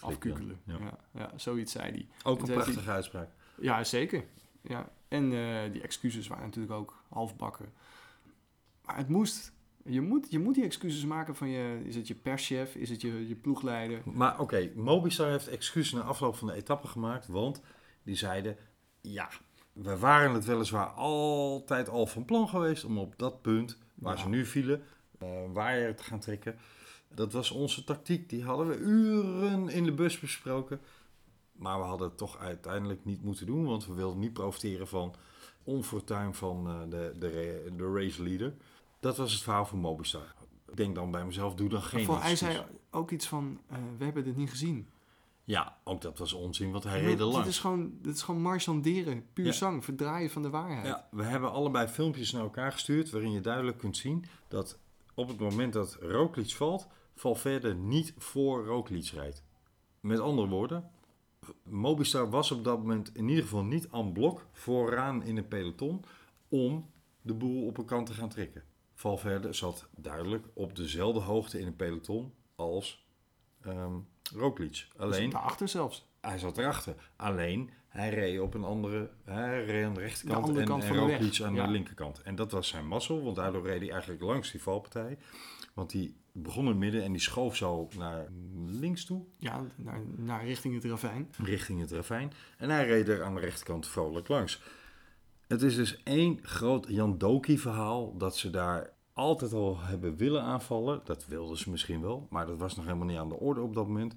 [0.00, 0.60] afkukelen.
[0.64, 0.78] ja.
[0.78, 0.98] Ja.
[1.12, 2.06] Ja, zoiets zei hij.
[2.22, 3.28] Ook En een prachtige uitspraak.
[3.60, 4.24] Ja, zeker.
[4.60, 4.88] Ja.
[5.08, 5.30] En
[5.72, 7.72] die excuses waren natuurlijk ook halfbakken.
[8.84, 9.52] Maar het moest.
[9.84, 11.80] Je moet, je moet die excuses maken van je...
[11.84, 12.74] Is het je perschef?
[12.74, 14.02] Is het je, je ploegleider?
[14.04, 17.62] Maar oké, Mobistar heeft excuses na afloop van de etappe gemaakt, want
[18.02, 18.56] die zeiden,
[19.00, 19.28] ja,
[19.82, 24.22] we waren het weliswaar altijd al van plan geweest om op dat punt, waar Ja.
[24.22, 24.82] ze nu vielen,
[25.18, 26.56] eh waaier te gaan trekken.
[27.08, 30.80] Dat was onze tactiek, die hadden we uren in de bus besproken.
[31.52, 35.14] Maar we hadden het toch uiteindelijk niet moeten doen, want we wilden niet profiteren van
[35.64, 38.54] onfortuin van eh, de, de, de race leader.
[39.00, 40.34] Dat was het verhaal van Mobistar.
[40.70, 43.60] Ik denk dan bij mezelf, doe dan geen Voor, hij zei ook iets van...
[43.68, 44.88] eh, we hebben dit niet gezien.
[45.46, 47.48] Ja, ook dat was onzin, want hij reed er dit langs.
[47.48, 49.26] is gewoon, dit is gewoon marchanderen.
[49.32, 49.52] Puur Ja.
[49.52, 49.84] zang.
[49.84, 50.86] Verdraaien van de waarheid.
[50.86, 54.78] Ja, we hebben allebei filmpjes naar elkaar gestuurd waarin je duidelijk kunt zien dat
[55.14, 59.42] op het moment dat Roglic valt, Valverde niet voor Roglic rijdt.
[60.00, 60.90] Met andere woorden,
[61.62, 66.04] Mobistar was op dat moment in ieder geval niet aan blok vooraan in het peloton
[66.48, 66.90] om
[67.22, 68.64] de boel op een kant te gaan trekken.
[68.94, 73.06] Valverde zat duidelijk op dezelfde hoogte in het peloton als
[73.60, 73.94] ehm
[74.34, 74.86] Roglic.
[74.96, 76.06] Alleen, Daarachter zelfs.
[76.20, 76.94] hij zat erachter.
[77.16, 79.10] Alleen, hij reed op een andere...
[79.24, 80.94] Hij reed aan de rechterkant andere en, kant en.
[80.96, 81.64] Roglic aan Ja.
[81.66, 82.22] de linkerkant.
[82.22, 85.18] En dat was zijn mazzel, want daardoor reed hij eigenlijk langs die valpartij.
[85.74, 88.26] Want die begon in het midden en die schoof zo naar
[88.66, 91.30] links toe, Ja, naar, naar richting het ravijn.
[91.36, 92.32] richting het ravijn.
[92.58, 94.62] En hij reed er aan de rechterkant vrolijk langs.
[95.46, 100.42] Het is dus één groot Jan Doki verhaal dat ze daar altijd al hebben willen
[100.42, 101.00] aanvallen.
[101.04, 103.74] Dat wilden ze misschien wel, maar dat was nog helemaal niet aan de orde op
[103.74, 104.14] dat moment.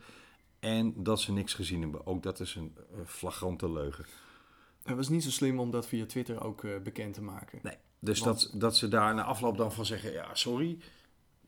[0.59, 2.05] En dat ze niks gezien hebben.
[2.05, 4.05] Ook dat is een eh, flagrante leugen.
[4.83, 7.59] Het was niet zo slim om dat via Twitter ook eh, bekend te maken.
[7.63, 7.77] Nee.
[7.99, 10.77] Dus Want- dat, dat ze daar na afloop dan van zeggen, ja, sorry,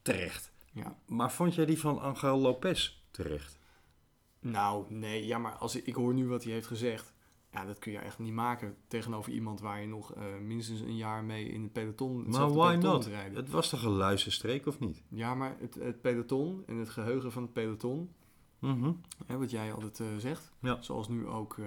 [0.01, 0.51] terecht.
[0.71, 0.95] Ja.
[1.05, 3.59] Maar vond jij die van Angel Lopez terecht?
[4.39, 7.13] Nou, nee, ja, maar als ik, ik hoor nu wat hij heeft gezegd.
[7.53, 10.95] Ja, dat kun je echt niet maken tegenover iemand waar je nog eh, minstens een
[10.97, 12.29] jaar mee in het peloton.
[12.29, 13.05] Maar why peloton not?
[13.05, 13.35] rijden.
[13.37, 15.03] Het was toch een luisterstreek of niet?
[15.07, 18.09] Ja, maar het, het peloton en het geheugen van het peloton,
[18.59, 18.91] Mhm.
[19.25, 20.81] hè, wat jij altijd eh, zegt, Ja.
[20.81, 21.65] zoals nu ook eh,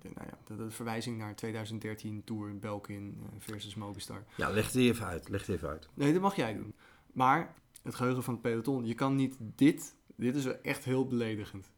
[0.00, 4.24] de, nou ja, de, de verwijzing naar 2013 Tour Belkin versus Mobistar.
[4.36, 5.28] Ja, leg die even uit.
[5.28, 5.88] Leg die even uit.
[5.94, 6.74] Nee, dat mag jij doen.
[7.12, 11.70] Maar het geheugen van het peloton, je kan niet dit, dit is echt heel beledigend.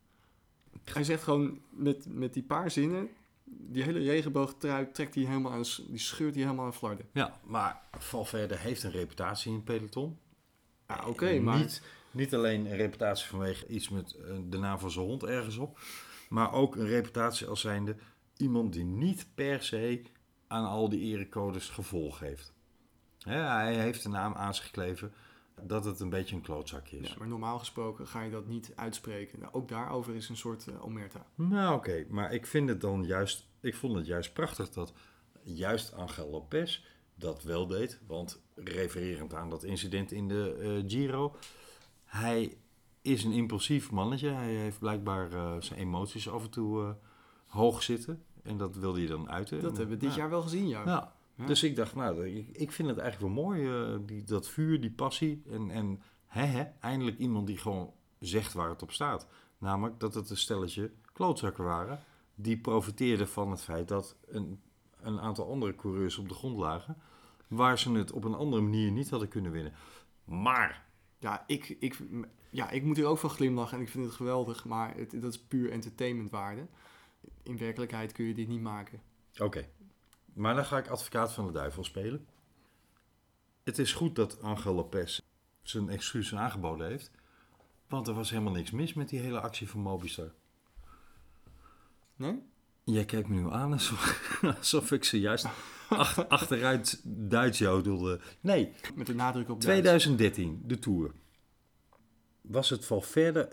[0.84, 3.08] Hij zegt gewoon met, met die paar zinnen,
[3.50, 7.06] Die hele regenboogtrui trekt hij helemaal aan, die scheurt hij helemaal aan flarden.
[7.12, 10.18] Ja, maar Valverde heeft een reputatie in het peloton.
[10.88, 11.58] Ja, oké, En maar...
[11.58, 15.56] Niet, niet alleen een reputatie vanwege iets met eh, de naam van zijn hond ergens
[15.56, 15.78] op.
[16.28, 17.96] Maar ook een reputatie als zijnde
[18.36, 20.02] iemand die niet per se
[20.46, 22.52] aan al die erecodes gevolg heeft.
[23.18, 24.70] Hè, hij heeft de naam aan zich
[25.62, 27.08] dat het een beetje een klootzakje is.
[27.08, 29.40] Ja, maar normaal gesproken ga je dat niet uitspreken.
[29.40, 31.26] Nou, ook daarover is een soort eh, omerta.
[31.34, 34.92] Nou oké, maar ik vind het dan juist, ik vond het juist prachtig dat
[35.42, 36.84] juist Angel Lopez
[37.14, 38.00] dat wel deed.
[38.06, 41.36] Want refererend aan dat incident in de eh, Giro,
[42.04, 42.56] hij
[43.02, 44.28] is een impulsief mannetje.
[44.28, 46.96] Hij heeft blijkbaar eh, zijn emoties af en toe
[47.46, 48.22] hoog zitten.
[48.42, 49.60] En dat wilde hij dan uiten.
[49.60, 50.20] Dat En, hebben we dit ja.
[50.20, 50.82] jaar wel gezien, ja.
[50.84, 51.16] Ja.
[51.38, 51.46] Ja.
[51.46, 54.90] Dus ik dacht, nou, ik, vind het eigenlijk wel mooi, eh, die, dat vuur, die
[54.90, 55.42] passie.
[55.50, 59.26] En, en hè, hè, eindelijk iemand die gewoon zegt waar het op staat.
[59.58, 62.00] Namelijk dat het een stelletje klootzakken waren.
[62.34, 64.60] Die profiteerden van het feit dat een,
[65.00, 66.96] een aantal andere coureurs op de grond lagen.
[67.48, 69.72] Waar ze het op een andere manier niet hadden kunnen winnen.
[70.24, 70.86] Maar,
[71.18, 71.98] Ja, ik, ik,
[72.50, 75.32] ja, ik moet hier ook van glimlachen en ik vind het geweldig, maar het, dat
[75.32, 76.66] is puur entertainmentwaarde.
[77.42, 79.00] In werkelijkheid kun je dit niet maken.
[79.38, 79.68] oké.
[80.38, 82.26] Maar dan ga ik advocaat van de duivel spelen.
[83.64, 85.20] Het is goed dat Angel Lopez
[85.62, 87.10] zijn excuus aangeboden heeft.
[87.88, 90.32] Want er was helemaal niks mis met die hele actie van Mobistar.
[92.16, 92.42] Nee?
[92.84, 95.46] Jij kijkt me nu aan alsof, alsof ik ze juist
[95.88, 98.20] ach- achteruit Duits jodelde.
[98.40, 99.64] Nee, Met de nadruk op Duits.
[99.64, 101.12] 2013, de Tour.
[102.40, 103.52] Was het Valverde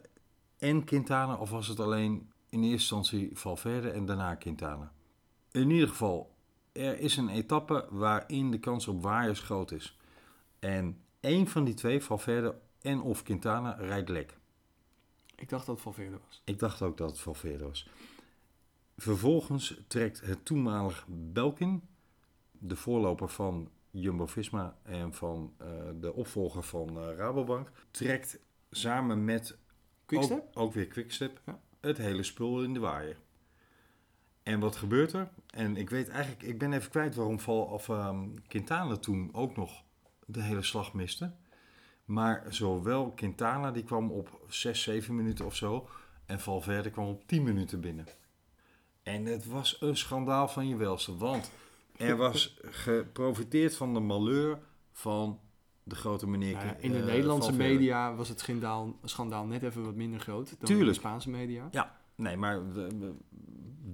[0.58, 4.92] en Quintana of was het alleen in eerste instantie Valverde en daarna Quintana?
[5.52, 6.35] In ieder geval,
[6.76, 9.98] er is een etappe waarin de kans op waaiers groot is.
[10.60, 14.38] En één van die twee, Valverde en of Quintana, rijdt lek.
[15.36, 16.42] Ik dacht dat het Valverde was.
[16.46, 17.90] Ik dacht ook dat het Valverde was.
[18.98, 21.84] Vervolgens trekt het toenmalig Belkin,
[22.52, 25.68] de voorloper van Jumbo-Visma en van eh,
[26.00, 28.40] de opvolger van eh, Rabobank, trekt
[28.72, 29.58] samen met
[30.06, 30.38] Quickstep?
[30.38, 31.60] Ook, ook weer Quickstep Ja.
[31.80, 33.18] het hele spul in de waaier.
[34.46, 35.30] En wat gebeurt er?
[35.50, 39.56] En ik weet eigenlijk, ik ben even kwijt waarom Val, of, ehm, Quintana toen ook
[39.56, 39.84] nog
[40.26, 41.32] de hele slag miste.
[42.06, 45.90] Maar zowel Quintana, die kwam op 6, 7 minuten of zo.
[46.26, 48.06] En Valverde kwam op 10 minuten binnen.
[49.04, 51.18] En het was een schandaal van je welste.
[51.18, 51.52] Want
[51.98, 54.60] er was geprofiteerd van de malheur
[54.92, 55.40] van
[55.84, 56.54] de grote meneer.
[56.54, 57.74] Nou ja, in de eh, Nederlandse Valverde.
[57.74, 60.98] media was het schandaal, schandaal net even wat minder groot dan in de Tuurlijk.
[60.98, 61.68] Spaanse media.
[61.72, 63.16] Ja, nee, maar de-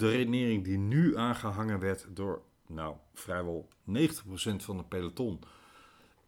[0.02, 3.72] de redenering die nu aangehangen werd door, nou, vrijwel 90%
[4.56, 5.40] van de peloton,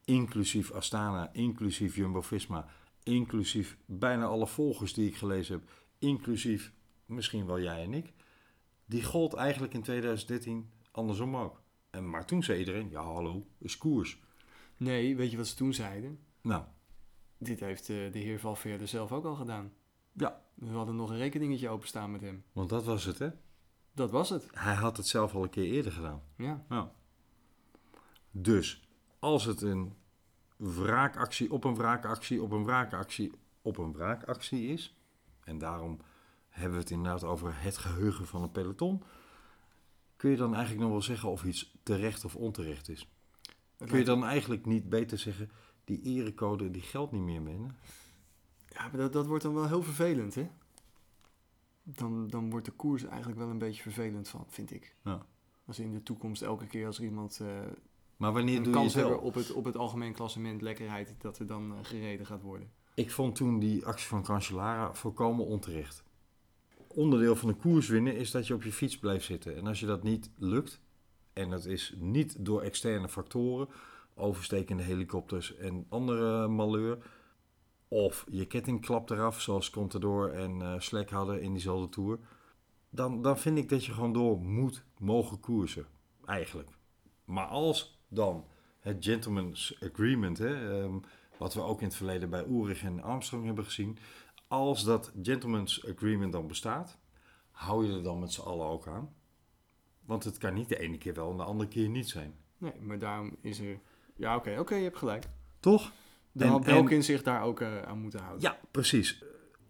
[0.06, 2.68] inclusief Astana, inclusief Jumbo-Visma,
[3.04, 5.70] inclusief bijna alle volgers die ik gelezen heb,
[6.00, 6.74] inclusief
[7.06, 8.14] misschien wel jij en ik,
[8.86, 11.62] die gold eigenlijk in 2013 andersom ook.
[11.90, 14.22] En, maar toen zei iedereen, ja hallo, is koers.
[14.78, 16.20] Nee, weet je wat ze toen zeiden?
[16.42, 16.64] Nou,
[17.38, 19.74] Dit heeft eh, de heer Valverde zelf ook al gedaan.
[20.12, 20.42] Ja.
[20.54, 22.44] We hadden nog een rekeningetje openstaan met hem.
[22.52, 23.30] want dat was het hè.
[23.94, 24.48] Dat was het.
[24.54, 26.22] Hij had het zelf al een keer eerder gedaan.
[26.38, 26.92] Ja.
[28.32, 28.88] Dus
[29.20, 29.94] als het een
[30.56, 33.32] wraakactie op een wraakactie op een wraakactie
[33.62, 34.98] op een wraakactie is,
[35.44, 36.00] en daarom
[36.50, 39.04] hebben we het inderdaad over het geheugen van een peloton,
[40.16, 43.08] kun je dan eigenlijk nog wel zeggen of iets terecht of onterecht is.
[43.78, 45.52] Kun je dan eigenlijk niet beter zeggen,
[45.84, 47.78] die erecode die geldt niet meer binnen?
[48.68, 50.50] Ja, maar dat, dat wordt dan wel heel vervelend, hè?
[51.84, 54.96] Dan, dan wordt de koers eigenlijk wel een beetje vervelend van, vind ik.
[55.04, 55.26] Ja.
[55.66, 57.48] Als in de toekomst elke keer als er iemand eh,
[58.18, 61.40] Maar wanneer een doe je kans hebben op het, op het algemeen klassement lekkerheid, dat
[61.40, 62.72] er dan eh, gereden gaat worden.
[62.96, 66.04] Ik vond toen die actie van Cancellara volkomen onterecht.
[66.88, 69.56] Onderdeel van de koers winnen is dat je op je fiets blijft zitten.
[69.56, 70.82] En als je dat niet lukt,
[71.34, 73.68] en dat is niet door externe factoren,
[74.16, 76.98] overstekende helikopters en andere malheur,
[77.94, 82.20] of je ketting klapt eraf, zoals Contador en Slek hadden in diezelfde tour,
[82.90, 85.86] dan, dan vind ik dat je gewoon door moet mogen koersen.
[86.26, 86.70] Eigenlijk.
[87.26, 88.46] Maar als dan
[88.80, 91.00] het gentleman's agreement, hè, ehm,
[91.38, 93.98] wat we ook in het verleden bij Ulrich en Armstrong hebben gezien.
[94.48, 96.98] Als dat gentleman's agreement dan bestaat,
[97.52, 99.16] hou je er dan met z'n allen ook aan.
[100.06, 102.36] Want het kan niet de ene keer wel en de andere keer niet zijn.
[102.58, 103.80] Nee, maar daarom is er...
[104.16, 105.26] Ja, oké, oké, je hebt gelijk.
[105.60, 105.92] Toch?
[106.34, 108.42] Dan had Belkin zich daar ook eh, aan moeten houden.
[108.42, 109.24] Ja, precies.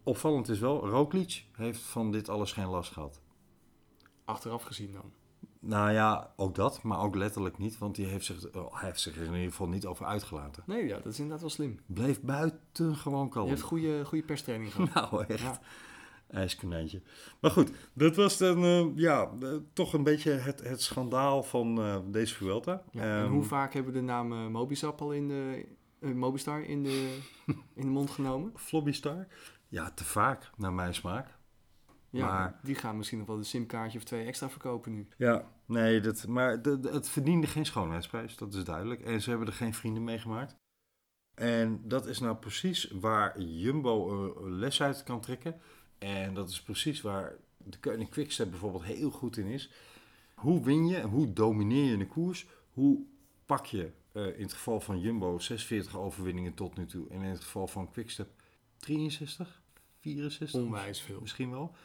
[0.04, 3.22] Opvallend is wel, Roglic heeft van dit alles geen last gehad.
[4.26, 5.12] Achteraf gezien dan.
[5.60, 9.02] Nou ja, ook dat, maar ook letterlijk niet, want die heeft zich, oh, hij heeft
[9.02, 10.64] zich er in ieder geval niet over uitgelaten.
[10.66, 11.80] Nee, ja, dat is inderdaad wel slim.
[11.86, 13.50] Bleef buitengewoon Je kalm.
[13.50, 14.94] hebt goede, goede perstraining gehad.
[15.12, 15.42] Nou, echt.
[15.42, 15.60] Ja.
[16.30, 17.02] ijskonijntje.
[17.40, 22.02] Maar goed, dat was dan eh, ja, eh, toch een beetje het, het schandaal van
[22.12, 22.84] deze Vuelta.
[22.92, 25.66] Ja, en Ehm, hoe vaak hebben we de naam Mobisap al in de,
[26.04, 27.20] eh, Mobistar in de,
[27.76, 28.52] in de mond genomen?
[28.56, 29.28] Floppy Star?
[29.68, 31.38] Ja, te vaak, naar mijn smaak.
[32.10, 35.08] Ja, Maar- die gaan misschien nog wel een simkaartje of twee extra verkopen nu.
[35.18, 39.02] Ja, nee, dat, maar de, de- het verdiende geen schoonheidsprijs, dat is duidelijk.
[39.02, 40.56] En ze hebben er geen vrienden mee gemaakt.
[41.36, 45.60] En dat is nou precies waar Jumbo eh, les uit kan trekken.
[45.98, 49.72] En dat is precies waar de Koning Quickstep bijvoorbeeld heel goed in is.
[50.36, 52.48] Hoe win je en hoe domineer je een koers?
[52.70, 53.06] Hoe
[53.46, 57.10] pak je eh, in het geval van Jumbo 46 overwinningen tot nu toe.
[57.10, 58.30] En in het geval van Quickstep
[58.78, 59.62] 63,
[60.00, 60.62] 64?
[60.62, 61.22] Onwijs veel.
[61.22, 61.76] Misschien wel.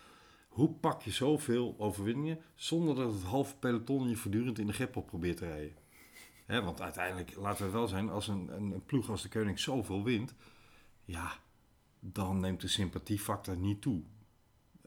[0.49, 5.03] Hoe pak je zoveel overwinningen zonder dat het halve peloton je voortdurend in de greppel
[5.03, 5.77] probeert te rijden?
[6.47, 9.59] Hè, want uiteindelijk, laten we wel zijn, als een, een, een ploeg als de Koning
[9.59, 10.35] zoveel wint,
[11.05, 11.33] ja,
[12.01, 14.03] dan neemt de sympathiefactor niet toe.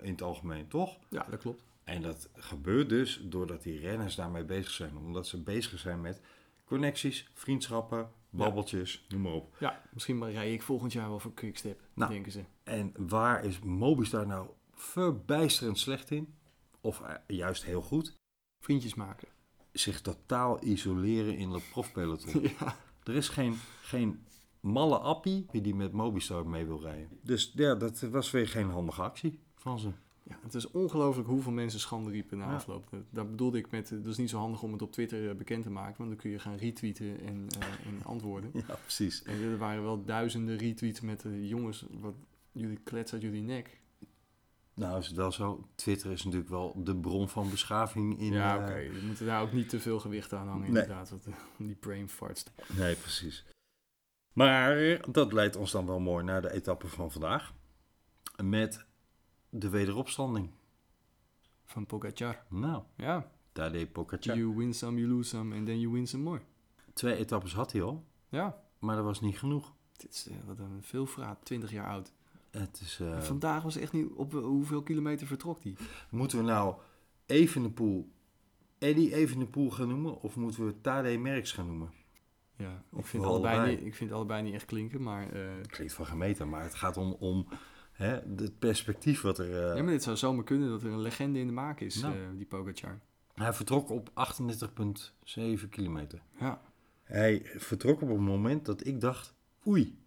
[0.02, 0.98] In het algemeen, toch?
[1.10, 1.64] Ja, dat klopt.
[1.84, 4.98] En dat gebeurt dus doordat die renners daarmee bezig zijn.
[4.98, 6.22] Omdat ze bezig zijn met
[6.72, 9.56] connecties, vriendschappen, babbeltjes, noem maar op.
[9.60, 12.12] Ja, misschien maar rij ik volgend jaar wel voor Quickstep, Nou.
[12.12, 12.44] denken ze.
[12.64, 16.34] En waar is Mobistar nou verbijsterend slecht in?
[16.82, 18.16] Of eh, juist heel goed?
[18.60, 19.28] Vriendjes maken.
[19.72, 22.42] Zich totaal isoleren in het profpeloton.
[22.60, 22.76] ja.
[23.04, 24.26] Er is geen, geen
[24.60, 27.20] malle appie die met Mobistar mee wil rijden.
[27.24, 29.92] Dus ja, dat was weer geen handige actie van ze.
[30.24, 32.56] Ja, het is ongelooflijk hoeveel mensen schande riepen na Ja.
[32.56, 32.88] afloop.
[32.90, 35.30] Dat- Dat bedoelde ik met, eh, dat is niet zo handig om het op Twitter
[35.30, 38.52] eh, bekend te maken, want dan kun je gaan retweeten en, eh, en antwoorden.
[38.68, 39.24] Ja, precies.
[39.24, 42.14] En er waren wel duizenden retweets met de jongens, wat
[42.52, 43.80] jullie klets uit jullie nek.
[44.74, 45.68] Nou is het wel zo.
[45.76, 48.34] Twitter is natuurlijk wel de bron van beschaving in...
[48.34, 48.76] ja, oké.
[48.76, 50.82] Je moet daar ook niet te veel gewicht aan hangen, Nee.
[50.82, 51.10] inderdaad.
[51.10, 51.34] Want, eh,
[51.68, 52.44] die brain farts.
[52.78, 53.46] Nee, precies.
[54.34, 57.54] Maar dat leidt ons dan wel mooi naar de etappe van vandaag.
[58.44, 58.86] Met
[59.54, 60.50] de wederopstanding.
[61.66, 62.44] Van Pogacar.
[62.50, 64.38] Nou, Ja, Tadej Pogacar.
[64.38, 66.42] you win some, you lose some, and then you win some more.
[66.94, 69.74] Twee etappes had hij al, Ja, maar dat was niet genoeg.
[69.98, 72.12] dit is eh, wat een veelvraat, 20 jaar oud.
[72.52, 75.76] Het is, eh, vandaag was echt niet, op eh, hoeveel kilometer vertrok die?
[76.10, 76.76] Moeten we nou
[77.26, 78.12] Evenepoel
[78.78, 81.92] Eddie Evenepoel gaan noemen of moeten we Tadej Merckx gaan noemen?
[82.56, 83.76] Ja, ik vind, allebei allebei.
[83.76, 85.34] niet, ik vind allebei niet echt klinken, maar...
[85.34, 87.48] Het klinkt van gemeten, maar het gaat om, om
[88.02, 89.46] hè, het perspectief wat er...
[89.70, 92.02] eh, ja, maar dit zou zomaar kunnen dat er een legende in de maak is,
[92.02, 92.14] Nou.
[92.16, 93.00] eh, die Pogacar.
[93.34, 96.22] Hij vertrok op 38,7 kilometer.
[96.40, 96.62] Ja.
[97.04, 99.34] Hij vertrok op een moment dat ik dacht,
[99.68, 100.00] oei,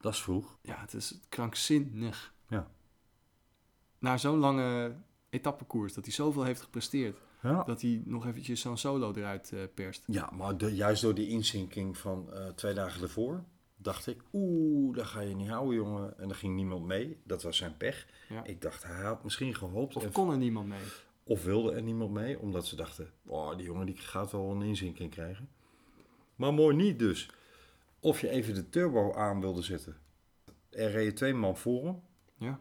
[0.00, 0.58] dat is vroeg.
[0.62, 2.34] ja, het is krankzinnig.
[2.48, 2.70] Ja.
[3.98, 4.94] Na zo'n lange
[5.30, 9.60] etappekoers, dat hij zoveel heeft gepresteerd, Ja, dat hij nog eventjes zo'n solo eruit eh,
[9.74, 10.02] perst.
[10.06, 13.44] ja maar de- juist door die inzinking van twee dagen ervoor,
[13.82, 16.18] dacht ik, oeh, dat ga je niet houden, jongen.
[16.18, 17.16] En er ging niemand mee.
[17.24, 18.06] Dat was zijn pech.
[18.28, 18.44] Ja.
[18.44, 19.96] Ik dacht, hij had misschien gehoopt.
[19.96, 20.80] Of kon er niemand mee?
[21.24, 24.62] of wilde er niemand mee, omdat ze dachten, oh, die jongen die gaat wel een
[24.62, 25.48] inzinking krijgen.
[26.36, 27.30] Maar mooi niet dus.
[28.00, 29.96] Of je even de turbo aan wilde zetten.
[30.70, 32.00] Er reden twee man voor hem.
[32.36, 32.60] Ja.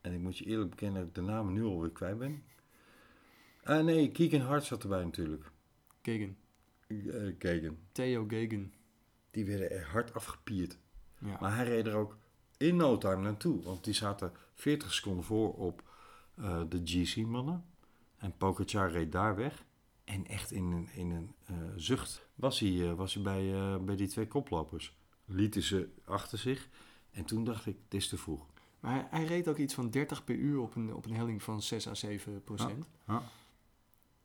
[0.00, 2.42] En ik moet je eerlijk bekennen dat ik de namen nu alweer kwijt ben.
[3.62, 5.50] Ah nee, Keegan Hart zat erbij natuurlijk.
[6.02, 6.36] Gegen.
[6.88, 7.78] Uh, Keegan.
[7.92, 8.72] Theo Gegen.
[9.34, 10.78] Die werden er hard afgepierd.
[11.18, 11.36] Ja.
[11.40, 12.16] Maar hij reed er ook
[12.56, 13.62] in no time naartoe.
[13.62, 15.82] Want die zaten 40 seconden voor op
[16.34, 17.64] eh, de GC-mannen.
[18.16, 19.64] En Pogacar reed daar weg.
[20.04, 23.96] En echt in een, in een eh, zucht was hij, eh, was hij bij, bij
[23.96, 24.96] die twee koplopers.
[25.24, 26.68] Lieten ze achter zich.
[27.10, 28.46] En toen dacht ik, het is te vroeg.
[28.80, 31.42] Maar hij, hij reed ook iets van 30 per uur op een, op een helling
[31.42, 32.88] van 6 à 7 procent.
[33.06, 33.22] Ja.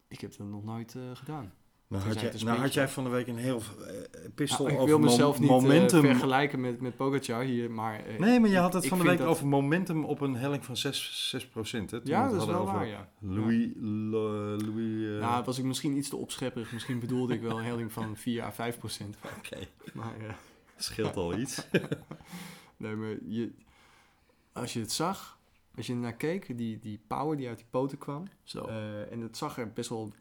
[0.08, 1.54] Ik heb dat nog nooit gedaan.
[1.90, 3.96] Nou had, jij, nou had van de week een heel eh,
[4.36, 6.02] pistol Nou, ik over wil mezelf mom- niet eh, momentum.
[6.02, 8.06] vergelijken met, met Pogacar hier, maar...
[8.06, 10.36] eh, nee, maar je had het ik van de week dat- over momentum op een
[10.36, 11.92] helling van 6, 6 procent.
[11.92, 13.10] Hè, toen we Ja, dat is wel over waar, ja.
[13.20, 16.72] Louis, Lo- Louis eh, Nou, was ik misschien iets te opschepperig.
[16.72, 19.18] Misschien bedoelde ik wel een helling van 4 à 5 procent.
[19.38, 19.58] Oké,
[19.94, 20.34] Maar eh,
[20.78, 21.68] scheelt al iets.
[22.78, 23.52] nee, maar je,
[24.54, 25.40] als je het zag,
[25.76, 28.24] als je ernaar keek, die, die power die uit die poten kwam.
[28.44, 28.66] Zo.
[28.66, 30.14] eh, en het zag er best wel...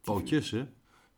[0.00, 0.66] Pootjes, hè?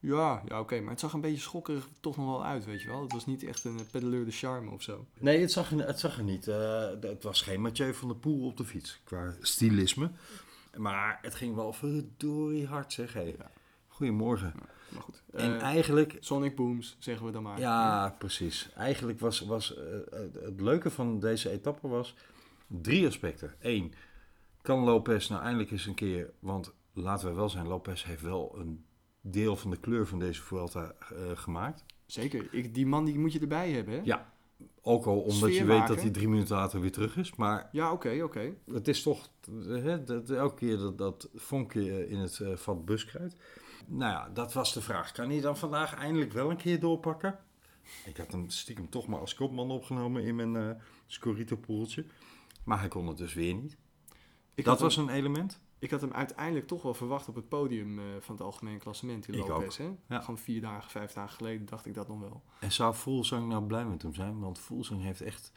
[0.03, 0.81] Ja, ja oké.
[0.81, 3.03] maar het zag een beetje schokkerig toch nog wel uit, weet je wel.
[3.03, 5.07] Het was niet echt een eh, pedaleur de charme of zo.
[5.19, 6.49] Nee, het zag er, het zag er niet.
[6.49, 10.11] eh, het was geen Mathieu van der Poel op de fiets, qua stilisme.
[10.77, 13.13] Maar het ging wel verdorie hard, zeg.
[13.13, 13.35] Hey.
[13.39, 13.51] Ja.
[13.89, 14.53] Goedemorgen.
[14.89, 15.23] Maar goed.
[15.33, 16.17] en eh, eigenlijk...
[16.21, 17.59] Sonic Booms, zeggen we dan maar.
[17.59, 18.71] Ja, precies.
[18.77, 19.69] Eigenlijk was, was
[20.11, 22.15] het- het leuke van deze etappe was
[22.67, 23.55] drie aspecten.
[23.59, 23.95] Eén,
[24.63, 26.31] kan Lopez nou eindelijk eens een keer...
[26.39, 28.85] Want laten we wel zijn, Lopez heeft wel een
[29.21, 31.85] deel van de kleur van deze Vuelta eh, gemaakt.
[32.07, 32.49] Zeker.
[32.55, 34.01] Ik, die man die moet je erbij hebben, hè?
[34.05, 34.33] Ja.
[34.83, 35.95] Ook al omdat je weet maken.
[35.95, 37.35] dat hij drie minuten later weer terug is.
[37.35, 38.55] Maar Ja, oké, oké.
[38.73, 39.29] het is toch
[39.67, 43.37] hè, dat, elke keer dat, dat vonkje in het eh, vat buskruid.
[43.87, 45.13] Nou ja, dat was de vraag.
[45.13, 47.39] Kan hij dan vandaag eindelijk wel een keer doorpakken?
[48.05, 50.71] Ik had hem stiekem toch maar als kopman opgenomen in mijn eh
[51.07, 52.05] Scorito-poeltje.
[52.65, 53.77] Maar hij kon het dus weer niet.
[54.55, 55.61] Ik dat was een element.
[55.81, 59.29] Ik had hem uiteindelijk toch wel verwacht op het podium eh, van het algemeen klassement
[59.29, 59.77] in Ik Lopez.
[59.77, 59.91] Hè?
[60.09, 60.21] Ja.
[60.21, 62.43] Gewoon vier dagen, vijf dagen geleden dacht ik dat nog wel.
[62.61, 64.39] En zou Voelsang nou blij met hem zijn?
[64.41, 65.53] Want Voelsang heeft echt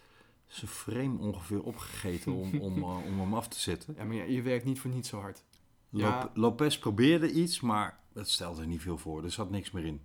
[0.48, 3.94] zijn frame ongeveer opgegeten om, om, eh, om hem af te zetten.
[3.98, 5.44] Ja, maar ja, je werkt niet voor niet zo hard.
[5.90, 6.32] Lop- Ja.
[6.34, 9.24] Lopez probeerde iets, maar het stelde niet veel voor.
[9.24, 10.02] Er zat niks meer in.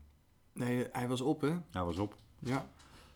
[0.52, 1.56] Nee, hij was op, hè?
[1.70, 2.16] Hij was op.
[2.38, 2.68] Ja.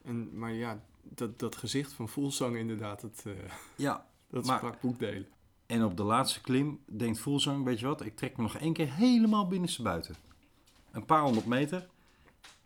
[0.05, 3.33] En, maar ja, dat, dat gezicht van Voelsang inderdaad, dat, eh
[3.77, 5.27] Ja, dat Maar- sprak boekdelen.
[5.73, 8.73] En op de laatste klim denkt Voelsang, weet je wat, ik trek me nog één
[8.73, 10.15] keer helemaal binnenstebuiten.
[10.91, 11.89] Een paar honderd meter.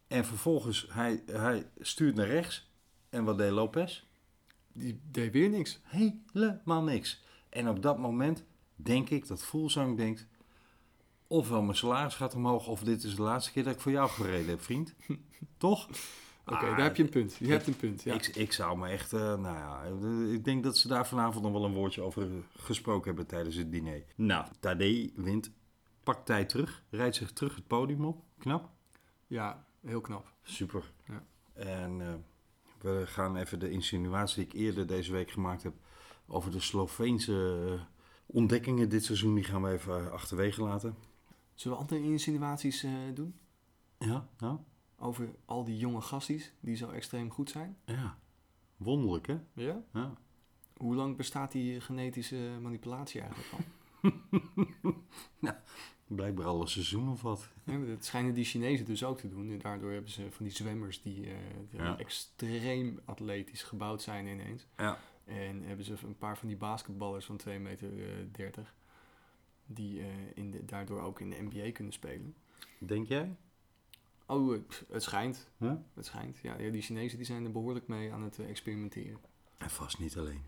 [0.06, 2.70] En vervolgens, hij, hij stuurt naar rechts.
[3.08, 4.04] En wat deed Lopez?
[4.72, 5.80] Die deed weer niks.
[5.82, 7.22] Helemaal niks.
[7.48, 8.44] En op dat moment
[8.76, 10.26] denk ik dat Voelsang denkt...
[11.26, 14.08] Ofwel mijn salaris gaat omhoog, of dit is de laatste keer dat ik voor jou
[14.08, 14.94] gereden heb, vriend.
[15.56, 15.88] Toch?
[16.46, 17.34] Oké, Ah, daar heb je een punt.
[17.36, 18.14] Je ik- hebt een punt, ja.
[18.14, 21.44] Ik, ik zou me echt, eh, nou ja, eh, ik denk dat ze daar vanavond
[21.44, 24.04] nog wel een woordje over gesproken hebben tijdens het diner.
[24.16, 25.50] Nou, Tadej wint,
[26.02, 28.22] pakt tijd terug, rijdt zich terug het podium op.
[28.38, 28.70] Knap.
[29.26, 30.32] Ja, heel knap.
[30.42, 30.92] Super.
[31.06, 31.24] Ja.
[31.54, 32.14] En eh,
[32.80, 35.74] we gaan even de insinuatie die ik eerder deze week gemaakt heb
[36.26, 37.80] over de Sloveense eh,
[38.26, 40.96] ontdekkingen dit seizoen, die gaan we even eh, achterwege laten.
[41.54, 43.34] Zullen we andere insinuaties eh, doen?
[43.98, 44.58] Ja, nou,
[44.98, 47.76] Over al die jonge gasties die zo extreem goed zijn?
[47.84, 48.18] ja.
[48.76, 49.38] Wonderlijk, hè?
[49.52, 49.82] Ja.
[49.92, 50.12] Ja.
[50.76, 53.60] Hoe lang bestaat die genetische manipulatie eigenlijk al?
[56.06, 57.48] Blijkbaar al een seizoen of wat.
[57.64, 59.50] Ja, dat schijnen die Chinezen dus ook te doen.
[59.50, 61.36] En daardoor hebben ze van die zwemmers die, eh,
[61.70, 61.98] die Ja.
[61.98, 64.66] extreem atletisch gebouwd zijn ineens.
[64.76, 64.98] Ja.
[65.24, 68.74] En hebben ze een paar van die basketballers van 2 meter eh 30.
[69.66, 72.34] Die eh, in de, daardoor ook in de NBA kunnen spelen.
[72.78, 73.36] Denk jij?
[74.26, 75.48] Oh, het, pff, het schijnt.
[75.58, 75.72] Huh?
[75.94, 76.38] Het schijnt.
[76.42, 79.18] Ja, die Chinezen die zijn er behoorlijk mee aan het eh, experimenteren.
[79.58, 80.42] En vast niet alleen.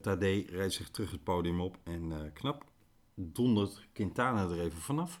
[0.00, 2.64] Tadej rijdt zich terug het podium op en eh, knap
[3.14, 5.20] dondert Quintana er even vanaf.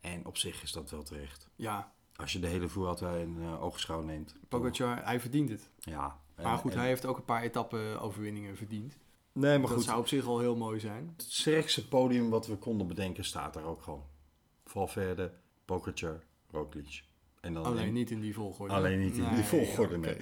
[0.00, 1.48] En op zich is dat wel terecht.
[1.56, 4.36] Ja, Als je de hele Vuelta in eh oogschouw neemt.
[4.48, 5.70] Pogacar, hij verdient het.
[5.78, 6.20] Ja.
[6.34, 8.98] en- Maar goed, en- hij heeft ook een paar etappe-overwinningen verdiend.
[9.32, 9.84] Nee, maar dat goed.
[9.86, 11.12] zou op zich al heel mooi zijn.
[11.16, 14.04] Het sterkste podium wat we konden bedenken staat daar ook gewoon.
[14.64, 15.32] Valverde,
[15.64, 16.22] Pogacar,
[16.54, 17.02] Roglic.
[17.40, 18.74] En dan Alleen niet in die volgorde.
[18.74, 20.16] Alleen niet in die volgorde, nee.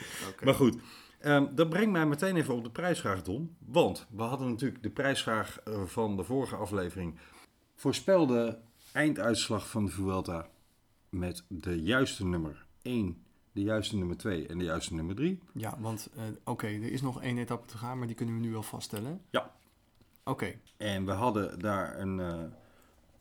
[0.45, 0.76] Maar goed,
[1.20, 3.57] ehm, dat brengt mij meteen even op de prijsvraag, Don.
[3.59, 7.18] Want we hadden natuurlijk de prijsvraag eh, van de vorige aflevering.
[7.74, 8.59] Voorspel de
[8.93, 10.49] einduitslag van de Vuelta
[11.09, 13.22] met de juiste nummer 1,
[13.53, 15.41] de juiste nummer 2 en de juiste nummer 3.
[15.55, 18.41] Ja, want eh, oké, er is nog één etappe te gaan, maar die kunnen we
[18.41, 19.20] nu wel vaststellen.
[19.30, 19.55] Ja.
[20.24, 22.43] Oké, En we hadden daar een, eh,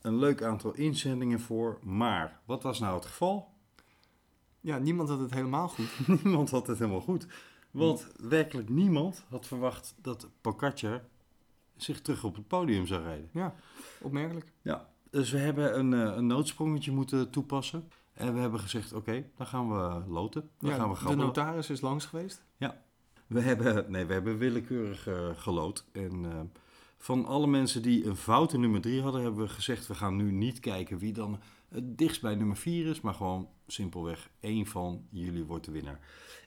[0.02, 1.80] een leuk aantal inzendingen voor.
[1.84, 3.52] Maar wat was nou het geval?
[4.62, 5.89] ja, niemand had het helemaal goed.
[6.24, 7.28] Niemand had het helemaal goed.
[7.72, 11.02] Want werkelijk niemand had verwacht dat Pogacar
[11.76, 13.30] zich terug op het podium zou rijden.
[13.32, 13.56] Ja,
[14.02, 14.52] opmerkelijk.
[14.62, 17.89] Ja, dus we hebben een, eh, een noodsprongetje moeten toepassen.
[18.14, 20.49] En we hebben gezegd, oké, dan gaan we loten.
[20.60, 22.43] Dan ja, gaan we de notaris is langs geweest.
[23.28, 25.86] We hebben, nee, we hebben willekeurig eh, geloot.
[25.91, 26.39] En eh,
[27.02, 30.32] van alle mensen die een foute nummer 3 hadden, hebben we gezegd, we gaan nu
[30.32, 31.39] niet kijken wie dan
[31.70, 33.02] het dichtst bij nummer 4 is.
[33.02, 35.99] Maar gewoon simpelweg één van jullie wordt de winnaar.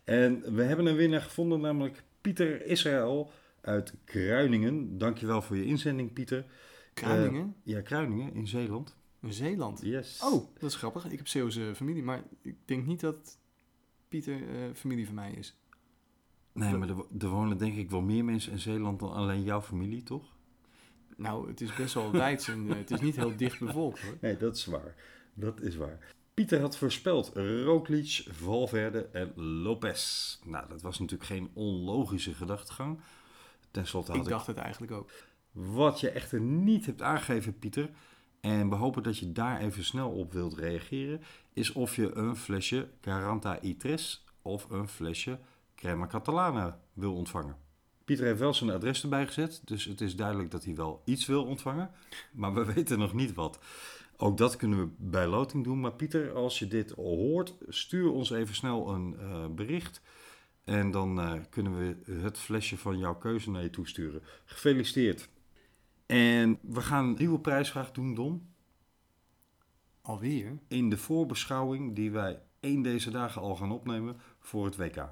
[0.04, 3.30] En we hebben een winnaar gevonden, namelijk Pieter Israël
[3.60, 4.98] uit Kruiningen.
[4.98, 6.46] Dankjewel voor je inzending, Pieter.
[6.94, 8.96] Kruiningen, Ja, Kruiningen in Zeeland.
[9.22, 9.80] in Zeeland.
[9.82, 10.20] Yes.
[10.24, 11.04] Oh, dat is grappig.
[11.10, 13.38] Ik heb Zeeuwse familie, maar ik denk niet dat
[14.08, 15.56] Pieter eh, familie van mij is.
[16.52, 19.60] Nee, maar er, er wonen denk ik wel meer mensen in Zeeland dan alleen jouw
[19.62, 20.32] familie, toch?
[21.16, 24.16] Nou, het is best wel wijds en eh, het is niet heel dicht bevolkt hoor.
[24.20, 24.94] Nee, dat is waar.
[25.34, 25.98] Dat is waar.
[26.34, 30.38] Pieter had voorspeld Roglic, Valverde en Lopez.
[30.44, 33.00] Nou, dat was natuurlijk geen onlogische gedachtegang.
[33.70, 35.10] Ten slotte had Ik ik, dacht het eigenlijk ook.
[35.52, 37.90] Wat je echter niet hebt aangegeven, Pieter,
[38.40, 41.20] en we hopen dat je daar even snel op wilt reageren,
[41.52, 45.38] is of je een flesje Garanta Itres of een flesje
[45.74, 47.56] Crema Catalana wil ontvangen.
[48.04, 51.26] Pieter heeft wel zijn adres erbij gezet, dus het is duidelijk dat hij wel iets
[51.26, 51.90] wil ontvangen,
[52.32, 53.58] maar we weten nog niet wat.
[54.16, 58.30] Ook dat kunnen we bij loting doen, maar Pieter, als je dit hoort, stuur ons
[58.30, 60.02] even snel een eh, bericht.
[60.64, 64.22] En dan eh, kunnen we het flesje van jouw keuze naar je toesturen.
[64.44, 65.28] Gefeliciteerd.
[66.06, 68.48] En we gaan een nieuwe prijsvraag doen, Don.
[70.00, 70.58] Alweer?
[70.68, 75.08] In de voorbeschouwing die wij één deze dagen al gaan opnemen voor het WK.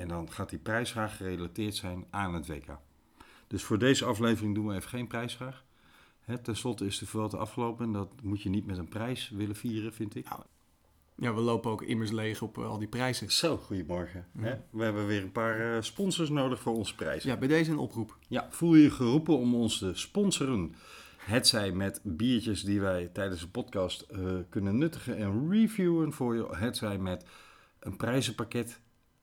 [0.00, 2.78] En dan gaat die prijsvraag gerelateerd zijn aan het WK.
[3.46, 5.64] Dus voor deze aflevering doen we even geen prijsvraag.
[6.42, 9.56] Ten slotte is de Vuelta afgelopen en dat moet je niet met een prijs willen
[9.56, 10.26] vieren, vind ik.
[11.14, 13.32] Ja, we lopen ook immers leeg op eh, al die prijzen.
[13.32, 14.26] Zo, goedemorgen.
[14.34, 14.42] Ja.
[14.42, 14.56] Hè?
[14.70, 17.22] We hebben weer een paar eh, sponsors nodig voor onze prijs.
[17.22, 18.18] Ja, bij deze een oproep.
[18.28, 20.74] Ja, voel je je geroepen om ons te sponsoren?
[21.16, 26.34] Het zij met biertjes die wij tijdens de podcast eh, kunnen nuttigen en reviewen voor
[26.34, 26.46] je.
[26.56, 27.24] Het zij met
[27.80, 28.80] een prijzenpakket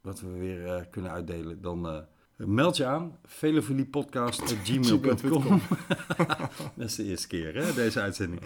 [0.08, 1.62] wat we weer eh, kunnen uitdelen.
[1.62, 1.97] Dan eh,
[2.36, 3.18] meld je aan.
[3.24, 5.62] velofiliepodcast.gmail.com
[6.76, 8.41] Dat is de eerste keer, hè, deze uitzending.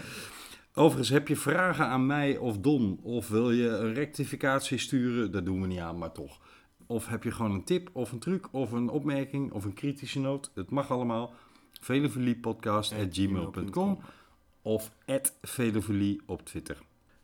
[0.73, 2.99] Overigens, heb je vragen aan mij of Don?
[3.01, 5.31] Of wil je een rectificatie sturen?
[5.31, 6.39] Dat doen we niet aan, maar toch.
[6.85, 10.19] Of heb je gewoon een tip of een truc of een opmerking of een kritische
[10.19, 10.51] noot?
[10.55, 11.33] Het mag allemaal.
[11.81, 13.99] velofiliepodcast.gmail.com
[14.61, 14.91] of
[15.41, 16.77] velofilie op Twitter.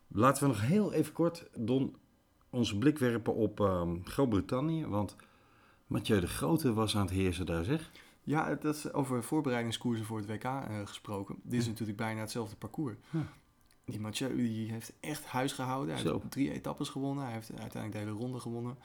[0.08, 1.96] Laten we nog heel even kort, Don,
[2.50, 4.86] onze blik werpen op ehm, Groot-Brittannië.
[4.86, 5.16] Want
[5.86, 7.90] Mathieu de Grote was aan het heersen daar, zeg.
[8.22, 11.36] Ja, dat is over voorbereidingskoersen voor het WK eh, gesproken.
[11.42, 12.96] Dit is natuurlijk bijna hetzelfde parcours.
[13.10, 13.26] Ja.
[13.84, 15.94] Die Mathieu die heeft echt huis gehouden.
[15.94, 16.12] Hij Zo.
[16.12, 17.24] heeft drie etappes gewonnen.
[17.24, 18.78] Hij heeft uiteindelijk de hele ronde gewonnen.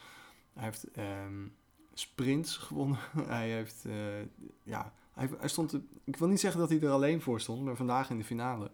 [0.54, 1.48] Hij heeft ehm,
[1.94, 2.98] sprints gewonnen.
[3.28, 4.22] hij heeft, eh,
[4.64, 7.76] ja, hij, hij stond, ik wil niet zeggen dat hij er alleen voor stond, maar
[7.76, 8.72] vandaag in de finale,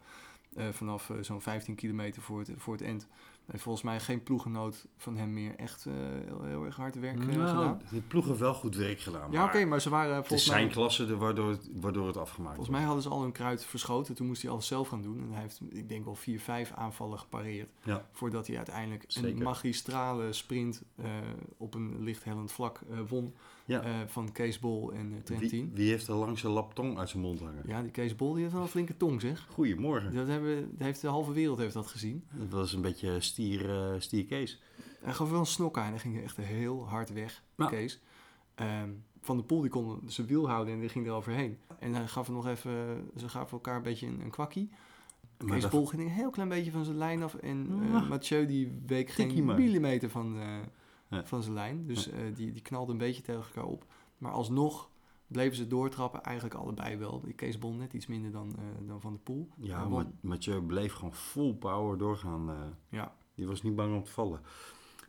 [0.55, 3.07] eh, vanaf zo'n 15 kilometer voor het, voor het eind,
[3.51, 5.93] heeft volgens mij geen ploeggenoot van hem meer echt eh,
[6.25, 7.81] heel, heel erg hard werk eh, gedaan.
[7.91, 9.31] de ploeg heeft wel goed werk gedaan.
[9.31, 10.73] Ja, oké, maar ze waren Het is volgens zijn mij...
[10.73, 14.15] klasse de- waardoor, het, waardoor het afgemaakt Volgens mij hadden ze al hun kruid verschoten.
[14.15, 15.19] Toen moest hij alles zelf gaan doen.
[15.21, 17.71] En hij heeft, ik denk wel, vier, vijf aanvallen gepareerd.
[17.83, 18.05] Ja.
[18.11, 19.29] Voordat hij uiteindelijk Zeker.
[19.29, 21.05] een magistrale sprint eh,
[21.57, 23.33] op een licht hellend vlak won.
[23.69, 23.81] Ja.
[23.81, 25.71] eh, van Kees Bol en eh, Wie, Trentin.
[25.73, 27.63] wie heeft er langs een lap tong uit zijn mond hangen?
[27.65, 29.47] Ja, die Kees Bol die heeft wel een flinke tong, zeg.
[29.49, 30.13] Goedemorgen.
[30.13, 32.23] Dat, hebben, dat heeft de halve wereld heeft dat gezien.
[32.31, 34.61] Dat was een beetje stier, eh stier Kees.
[35.01, 35.89] Hij gaf wel een snok aan.
[35.89, 37.67] Hij ging echt heel hard weg, Ja.
[37.67, 38.01] Kees.
[38.55, 38.89] Ehm,
[39.21, 41.57] van de Poel die kon zijn wiel houden en die ging er overheen.
[41.79, 44.69] En hij gaf nog even, ze gaven elkaar een beetje een, een kwakkie.
[45.37, 47.35] Maar Kees dat- Bol ging een heel klein beetje van zijn lijn af.
[47.35, 48.09] En Ah.
[48.09, 50.37] Mathieu die week geen millimeter van,
[51.09, 51.25] Ja.
[51.25, 51.87] van zijn lijn.
[51.87, 53.85] Dus eh, die, die knalde een beetje tegen elkaar op.
[54.17, 54.89] Maar alsnog
[55.27, 56.23] bleven ze doortrappen.
[56.23, 57.21] Eigenlijk allebei wel.
[57.21, 59.49] Die Kees Bol net iets minder dan, eh, dan Van de Poel.
[59.57, 60.05] Ja, maar.
[60.21, 62.49] Mathieu bleef gewoon full power doorgaan.
[62.49, 62.55] eh.
[62.89, 63.15] Ja.
[63.35, 64.41] Die was niet bang om te vallen.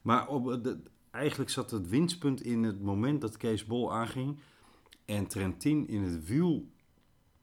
[0.03, 0.79] Maar op, de,
[1.11, 4.39] eigenlijk zat het winstpunt in het moment dat Kees Bol aanging.
[5.05, 6.69] En Trentin in het wiel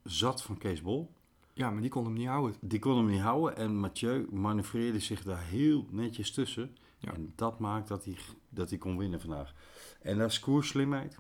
[0.03, 1.14] zat van Kees Bol.
[1.53, 2.55] ja, maar die kon hem niet houden.
[2.62, 3.55] Die kon hem niet houden.
[3.58, 6.76] En Mathieu manoeuvreerde zich daar heel netjes tussen.
[6.97, 7.14] Ja.
[7.14, 8.18] En dat maakt dat hij,
[8.49, 9.53] dat hij kon winnen vandaag.
[10.01, 11.17] En dat is koerslimheid.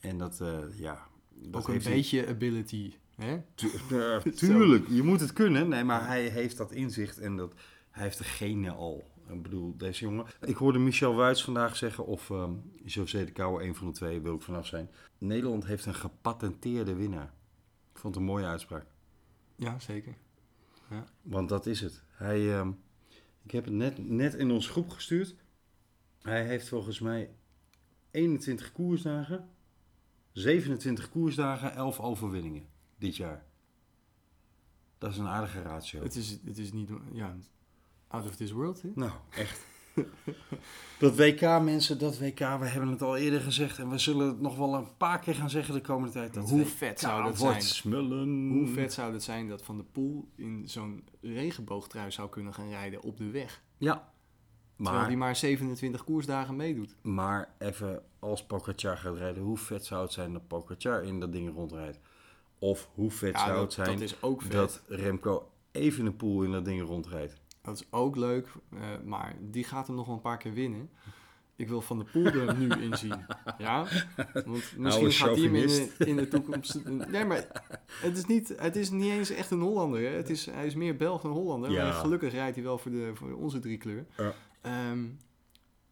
[0.00, 1.06] En dat, eh, ja...
[1.34, 2.94] Dat Ook een hij- beetje ability.
[3.16, 3.40] Hè?
[3.54, 5.68] Tu- ja, tuurlijk, je moet het kunnen.
[5.68, 7.54] Nee, maar hij heeft dat inzicht en dat,
[7.90, 9.10] hij heeft de genen al.
[9.28, 10.26] Ik bedoel, deze jongen.
[10.40, 12.52] Ik hoorde Michel Wuits vandaag zeggen, of ehm
[12.84, 14.90] José de Kouwer, een van de twee, wil ik vanaf zijn.
[15.18, 17.32] Nederland heeft een gepatenteerde winnaar.
[17.92, 18.86] Ik vond het een mooie uitspraak.
[19.56, 20.14] Ja, zeker.
[21.22, 22.02] Want dat is het.
[22.10, 22.70] Hij, ehm,
[23.42, 25.34] ik heb het net, net in onze groep gestuurd.
[26.22, 27.30] Hij heeft volgens mij
[28.10, 29.48] 21 koersdagen,
[30.32, 32.66] 27 koersdagen, 11 overwinningen
[32.98, 33.44] dit jaar.
[34.98, 36.02] Dat is een aardige ratio.
[36.02, 36.90] Het is, het is niet...
[37.12, 37.36] Ja,
[38.08, 38.88] out of this world, hè?
[38.94, 39.66] Nou, echt.
[40.98, 44.40] dat WK, mensen, dat WK, we hebben het al eerder gezegd en we zullen het
[44.40, 46.34] nog wel een paar keer gaan zeggen de komende tijd.
[46.34, 47.62] Dat Hoe WK vet zou dat zijn?
[47.62, 48.48] smullen.
[48.48, 52.68] Hoe vet zou het zijn dat Van de Poel in zo'n regenboogtrui zou kunnen gaan
[52.68, 53.62] rijden op de weg?
[53.78, 54.11] Ja.
[54.82, 56.96] Terwijl hij maar 27 koersdagen meedoet.
[57.02, 61.32] maar even als Pogacar gaat rijden, hoe vet zou het zijn dat Pogacar in dat
[61.32, 61.98] ding rondrijdt?
[62.58, 64.52] Of hoe vet zou dat, het zijn dat is ook vet.
[64.52, 67.40] dat Remco Evenepoel in dat ding rondrijdt?
[67.62, 70.90] Dat is ook leuk, eh, maar die gaat hem nog wel een paar keer winnen.
[71.56, 73.24] Ik wil Van de Poel er nu in zien.
[73.58, 73.86] Ja?
[74.32, 76.00] Want misschien Oude gaat hij hem in de, chauvinist.
[76.00, 76.84] in de toekomst...
[76.84, 77.46] Nee, maar
[78.00, 80.00] het is, niet, het is niet eens echt een Hollander.
[80.00, 80.08] Hè?
[80.08, 81.70] Het is, hij is meer Belg dan Hollander.
[81.70, 81.84] Ja.
[81.84, 84.06] Maar gelukkig rijdt hij wel voor, de, voor onze drie kleur.
[84.16, 84.34] Ja.
[84.62, 85.04] Ehm,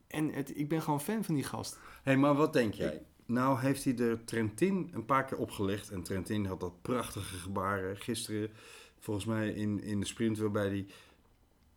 [0.06, 1.74] en het, ik ben gewoon fan van die gast.
[1.74, 3.02] Hé, hey, maar wat denk jij?
[3.26, 5.90] Nou heeft hij de Trentin een paar keer opgelegd.
[5.90, 8.50] En Trentin had dat prachtige gebaren gisteren.
[8.98, 10.86] Volgens mij in, in de sprint waarbij hij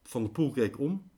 [0.04, 1.10] van de poel keek om.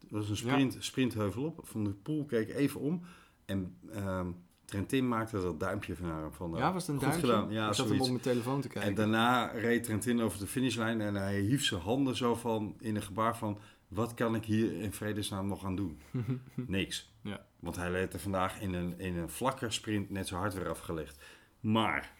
[0.00, 1.60] Het was een sprint, sprintheuvel op.
[1.62, 3.02] Van de poel keek even om.
[3.44, 4.30] En ehm,
[4.64, 6.32] Trentin maakte dat duimpje van haar.
[6.32, 7.32] Van, Ja, was het een goed duimpje?
[7.32, 7.50] gedaan.
[7.50, 8.90] Ja, ik zat hem op mijn telefoon te kijken.
[8.90, 12.96] En daarna reed Trentin over de finishlijn en hij hief zijn handen zo van in
[12.96, 13.58] een gebaar van...
[13.92, 16.00] Wat kan ik hier in vredesnaam nog aan doen?
[16.54, 17.12] Niks.
[17.20, 17.46] Ja.
[17.60, 20.68] Want hij leed er vandaag in een, in een vlakke sprint net zo hard weer
[20.68, 21.24] afgelegd.
[21.60, 22.14] Maar,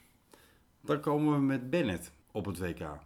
[0.80, 2.98] dan komen we met Bennett op het WK.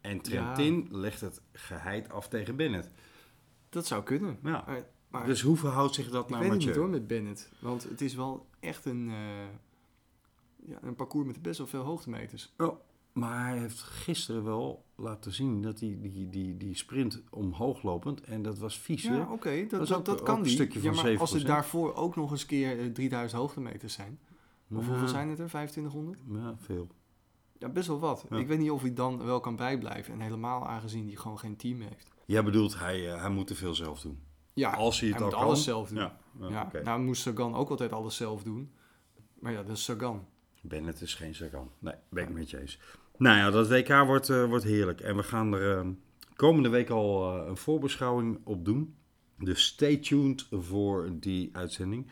[0.00, 2.90] En Trentin legt het geheid af tegen Bennett.
[3.68, 4.38] Dat zou kunnen.
[4.42, 4.64] Ja.
[4.66, 7.06] Maar, Maar Dus hoe verhoudt zich dat ik nou weet het met niet hoor met
[7.06, 7.50] Bennett.
[7.58, 12.52] Want het is wel echt een, eh, ja, een parcours met best wel veel hoogtemeters.
[12.56, 12.80] Oh,
[13.16, 18.20] maar hij heeft gisteren wel laten zien dat hij die, die, die sprint omhoog lopend
[18.20, 19.02] en dat was vies.
[19.02, 20.52] Ja, oké, dat, Dat is dat, ook- dat ook kan een die.
[20.52, 21.42] stukje ja, van maar als er 7%.
[21.46, 24.18] daarvoor ook nog eens keer eh, 3000 hoogtemeters zijn.
[24.70, 25.46] Of Ja, hoeveel zijn het er?
[25.48, 26.18] 2500?
[26.32, 26.88] Ja, veel.
[27.58, 28.24] Ja, best wel wat.
[28.30, 28.36] Ja.
[28.36, 30.12] Ik weet niet of hij dan wel kan bijblijven.
[30.12, 32.10] En helemaal aangezien hij gewoon geen team heeft.
[32.26, 34.18] Jij bedoelt, hij, eh, hij moet te veel zelf doen.
[34.52, 35.48] Ja, Als hij het hij al moet kan.
[35.48, 35.98] alles zelf doen.
[35.98, 38.72] Ja, ja, nou moest Sagan ook altijd alles zelf doen.
[39.38, 40.26] Maar ja, dat is Sagan.
[40.62, 41.70] Bennett is geen Sagan.
[41.78, 42.78] Nee, ben ik met je eens.
[43.18, 45.00] Nou ja, dat WK wordt, eh, wordt heerlijk.
[45.00, 45.88] En we gaan er eh,
[46.34, 48.96] komende week al eh, een voorbeschouwing op doen.
[49.38, 52.10] Dus stay tuned voor die uitzending.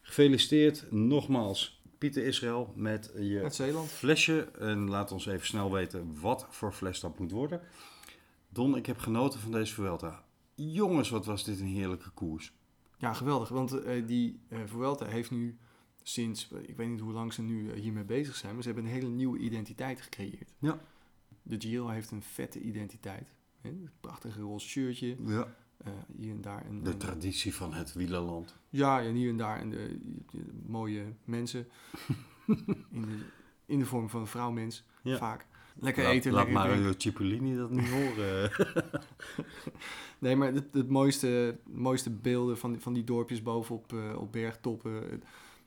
[0.00, 4.48] Gefeliciteerd nogmaals Pieter Israël met je flesje.
[4.58, 7.60] En laat ons even snel weten wat voor fles dat moet worden.
[8.48, 10.24] Don, ik heb genoten van deze Vuelta.
[10.54, 12.52] Jongens, wat was dit een heerlijke koers.
[12.98, 13.48] Ja, geweldig.
[13.48, 15.58] Want die Vuelta heeft nu
[16.06, 18.86] sinds, ik weet niet hoe lang ze nu eh, hiermee bezig zijn, maar ze hebben
[18.86, 20.52] een hele nieuwe identiteit gecreëerd.
[20.58, 20.78] Ja.
[21.42, 23.28] De Giro heeft een vette identiteit.
[23.60, 23.68] Hè?
[23.68, 25.16] Een prachtige roze shirtje.
[25.26, 25.54] Ja.
[25.76, 26.66] eh, hier en daar.
[26.66, 28.54] Een, De een- traditie van het wielerland.
[28.70, 29.98] ja, en hier en daar en de,
[30.32, 31.66] de mooie mensen.
[32.90, 33.18] in, de,
[33.66, 35.16] in de vorm van een vrouwmens, Ja.
[35.16, 35.46] vaak.
[35.76, 36.82] Lekker Laat- eten, Laat lekker drinken.
[36.82, 38.50] Mario Cipollini dat niet horen.
[40.18, 44.32] Nee, maar het, het mooiste, mooiste beelden van, die- van die dorpjes bovenop eh, op
[44.32, 45.22] bergtoppen.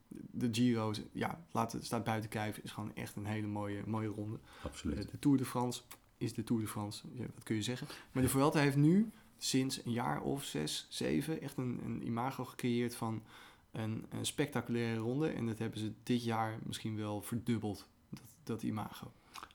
[0.10, 4.39] De Giro's, ja, laat staat buiten kijf, is gewoon echt een hele mooie, mooie ronde.
[4.64, 4.97] Absoluut.
[4.97, 5.82] De, de Tour de France
[6.18, 7.88] is de Tour de France, ja, wat kun je zeggen.
[8.12, 12.45] Maar de Vuelta heeft nu sinds een jaar of zes, zeven echt een, een imago
[12.45, 13.24] gecreëerd van
[13.72, 15.30] een, een spectaculaire ronde.
[15.30, 19.12] En dat hebben ze dit jaar misschien wel verdubbeld, dat, dat imago.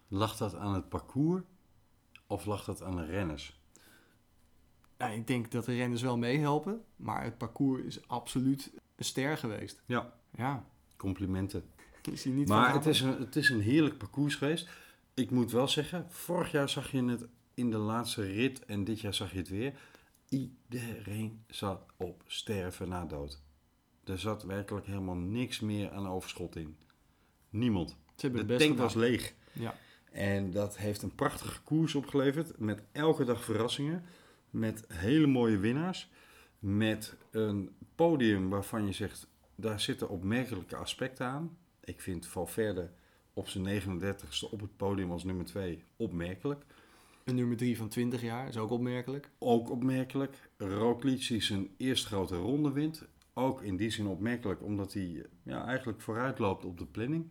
[0.08, 1.42] Lag dat aan het parcours
[2.26, 3.60] of lag dat aan de renners?
[4.98, 9.38] Nou, ik denk dat de renners wel meehelpen, maar het parcours is absoluut een ster
[9.38, 9.82] geweest.
[9.86, 10.20] Ja.
[10.36, 10.64] Ja,
[10.96, 11.64] Complimenten.
[12.02, 14.68] is niet maar het is, een, het is een heerlijk parcours geweest.
[15.14, 19.00] Ik moet wel zeggen, vorig jaar zag je het in de laatste rit en dit
[19.00, 19.74] jaar zag je het weer.
[20.28, 23.40] Iedereen zat op sterven na dood.
[24.04, 26.76] Er zat werkelijk helemaal niks meer aan overschot in.
[27.50, 27.96] Niemand.
[28.16, 29.34] De tank was leeg.
[29.52, 29.74] Ja.
[30.12, 32.58] En dat heeft een prachtige koers opgeleverd.
[32.58, 34.04] Met elke dag verrassingen.
[34.50, 36.10] Met hele mooie winnaars.
[36.58, 41.56] Met een podium waarvan je zegt, daar zitten opmerkelijke aspecten aan.
[41.84, 42.90] Ik vind Valverde
[43.32, 46.64] op zijn 39ste op het podium als nummer 2 opmerkelijk.
[47.24, 49.30] Een nummer 3 van 20 jaar is ook opmerkelijk.
[49.38, 50.50] Ook opmerkelijk.
[50.56, 53.04] Roglic die zijn eerste grote ronde wint.
[53.34, 57.28] Ook in die zin opmerkelijk, omdat hij ja, eigenlijk vooruit loopt op de planning.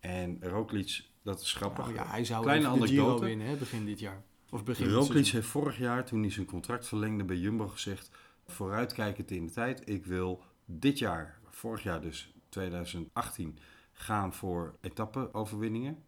[0.00, 1.84] En Roglic, dat is grappig.
[1.84, 4.22] Nou ja, hij zou Kleine de Giro winnen hè, begin dit jaar.
[4.50, 8.10] Of begin Roglic heeft vorig jaar, toen hij zijn contract verlengde bij Jumbo, gezegd...
[8.46, 10.42] vooruitkijkend in de tijd, ik wil
[10.78, 13.58] dit jaar, vorig jaar dus 2018...
[13.92, 16.02] gaan voor etappe-overwinningen.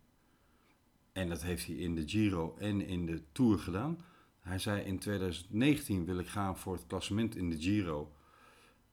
[1.13, 3.99] En dat heeft hij in de Giro en in de Tour gedaan.
[4.41, 8.13] Hij zei in 2019 wil ik gaan voor het klassement in de Giro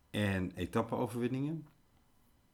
[0.10, 1.68] en etappe-overwinningen.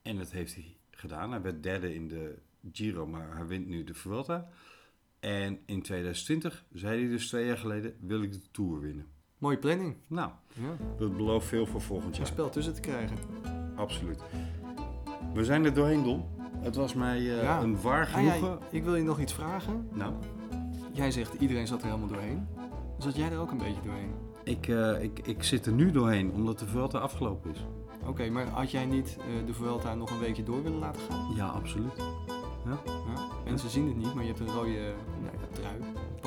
[0.01, 1.31] En dat heeft hij gedaan.
[1.31, 2.39] Hij werd derde in de
[2.71, 4.49] Giro, maar hij wint nu de Vuelta.
[5.19, 9.07] En in 2020, zei hij dus twee jaar geleden, wil ik de Tour winnen.
[9.37, 9.95] Mooie planning.
[10.07, 12.27] Nou, Ja, dat belooft veel voor volgend een jaar.
[12.27, 13.17] spel tussen te krijgen.
[13.75, 14.21] Absoluut.
[15.33, 16.23] We zijn er doorheen, Don.
[16.59, 17.61] Het was mij eh, Ja.
[17.61, 18.59] een waar Ah, ja, genoegen.
[18.71, 19.87] ik wil je nog iets vragen.
[19.93, 20.13] Nou,
[20.91, 22.47] Jij zegt iedereen zat er helemaal doorheen.
[22.97, 24.11] Zat jij er ook een beetje doorheen?
[24.43, 27.65] ik, eh, ik, ik zit er nu doorheen, omdat de Vuelta afgelopen is.
[28.07, 31.35] Oké, maar had jij niet eh, de Vuelta nog een weekje door willen laten gaan?
[31.35, 31.93] Ja, absoluut.
[32.65, 32.77] Ja?
[33.45, 34.93] Mensen zien het niet, maar je hebt een rode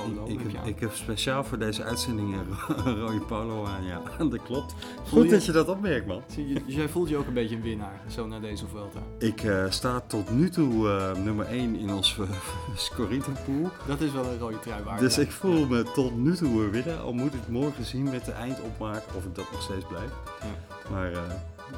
[0.02, 3.84] polo ik, heb ik heb speciaal voor deze uitzending een ro- een rode polo aan.
[3.84, 4.74] Ja, dat klopt.
[5.08, 6.22] Goed je- dat je dat opmerkt, man.
[6.66, 9.00] Dus jij voelt je ook een beetje een winnaar, zo na deze Vuelta.
[9.18, 12.30] Ik eh, sta tot nu toe eh, nummer 1 in ons uh,
[12.76, 13.68] Scorito-pool.
[13.86, 15.00] Dat is wel een rode trui waard.
[15.00, 16.98] Dus ik voel me tot nu toe een winnaar.
[16.98, 20.10] Al moet ik morgen zien met de eindopmaak of ik dat nog steeds blijf.
[20.40, 20.90] Ja.
[20.90, 21.18] Maar eh,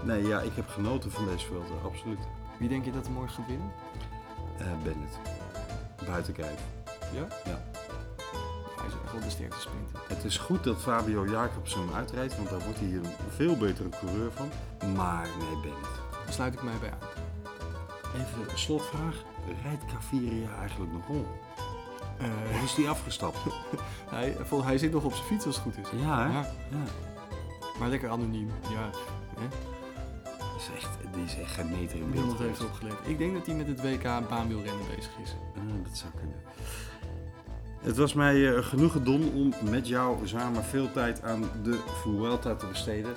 [0.04, 2.18] nee, ja, ik heb genoten van deze Vuelta, absoluut.
[2.58, 3.72] Wie denk je dat er morgen gaat winnen?
[4.82, 5.18] Bennett.
[6.06, 6.64] Buiten kijken.
[7.14, 7.26] Ja?
[7.44, 7.62] Ja.
[9.12, 9.98] Wel de sterkste sprinter.
[10.08, 13.06] Het is goed dat Fabio Jacobsen hem uitrijdt, want daar wordt hij een
[13.36, 14.50] veel betere coureur van.
[14.94, 16.00] Maar nee, Bennett.
[16.24, 17.08] Daar sluit ik mij bij aan.
[18.20, 19.14] Even een slotvraag.
[19.62, 21.26] Rijdt Caviria eigenlijk nog om?
[22.54, 23.38] Of is die afgestapt?
[24.16, 26.00] hij, vol- hij zit nog op zijn fiets als het goed is.
[26.00, 26.32] Ja, hè?
[26.32, 26.76] Ja, Ja.
[27.78, 28.50] maar lekker anoniem.
[28.70, 28.90] Ja,
[29.40, 29.46] hè?
[30.24, 32.94] Die is echt, die is echt geen meter in beeld niemand heeft opgelet.
[33.04, 35.34] Ik denk dat hij met het WK baanwielrennen bezig is.
[35.56, 36.36] Ah, dat zou kunnen.
[37.82, 42.54] Het was mij eh, genoegen, Don, om met jou samen veel tijd aan de Vuelta
[42.54, 43.14] te besteden.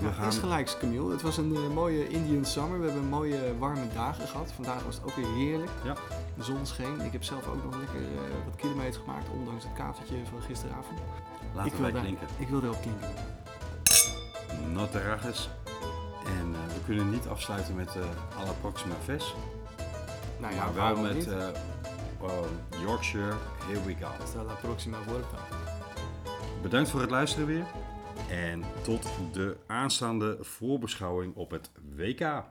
[0.00, 0.28] We Ja, gaan...
[0.28, 1.10] is gelijk, Camille.
[1.12, 2.78] Het was een eh, mooie Indian summer.
[2.80, 4.52] We hebben mooie warme dagen gehad.
[4.54, 5.70] Vandaag was het ook weer heerlijk.
[5.84, 5.94] Ja.
[6.36, 7.00] De zon scheen.
[7.00, 10.98] Ik heb zelf ook nog lekker eh, wat kilometers gemaakt, ondanks het katertje van gisteravond.
[11.54, 12.26] Laten ik wij wil daar- klinken.
[12.38, 13.08] Ik wil erop klinken.
[14.72, 15.48] Noterrages.
[16.26, 19.34] En we kunnen niet afsluiten met eh Alla Proxima Ves.
[20.38, 21.28] Nou ja, maar wel waarom met
[22.22, 23.34] eh, Yorkshire,
[23.66, 24.06] Here We Go.
[24.06, 25.36] Hasta la próxima vuelta.
[26.62, 27.66] Bedankt voor het luisteren weer.
[28.30, 32.40] En tot de aanstaande voorbeschouwing op het WK.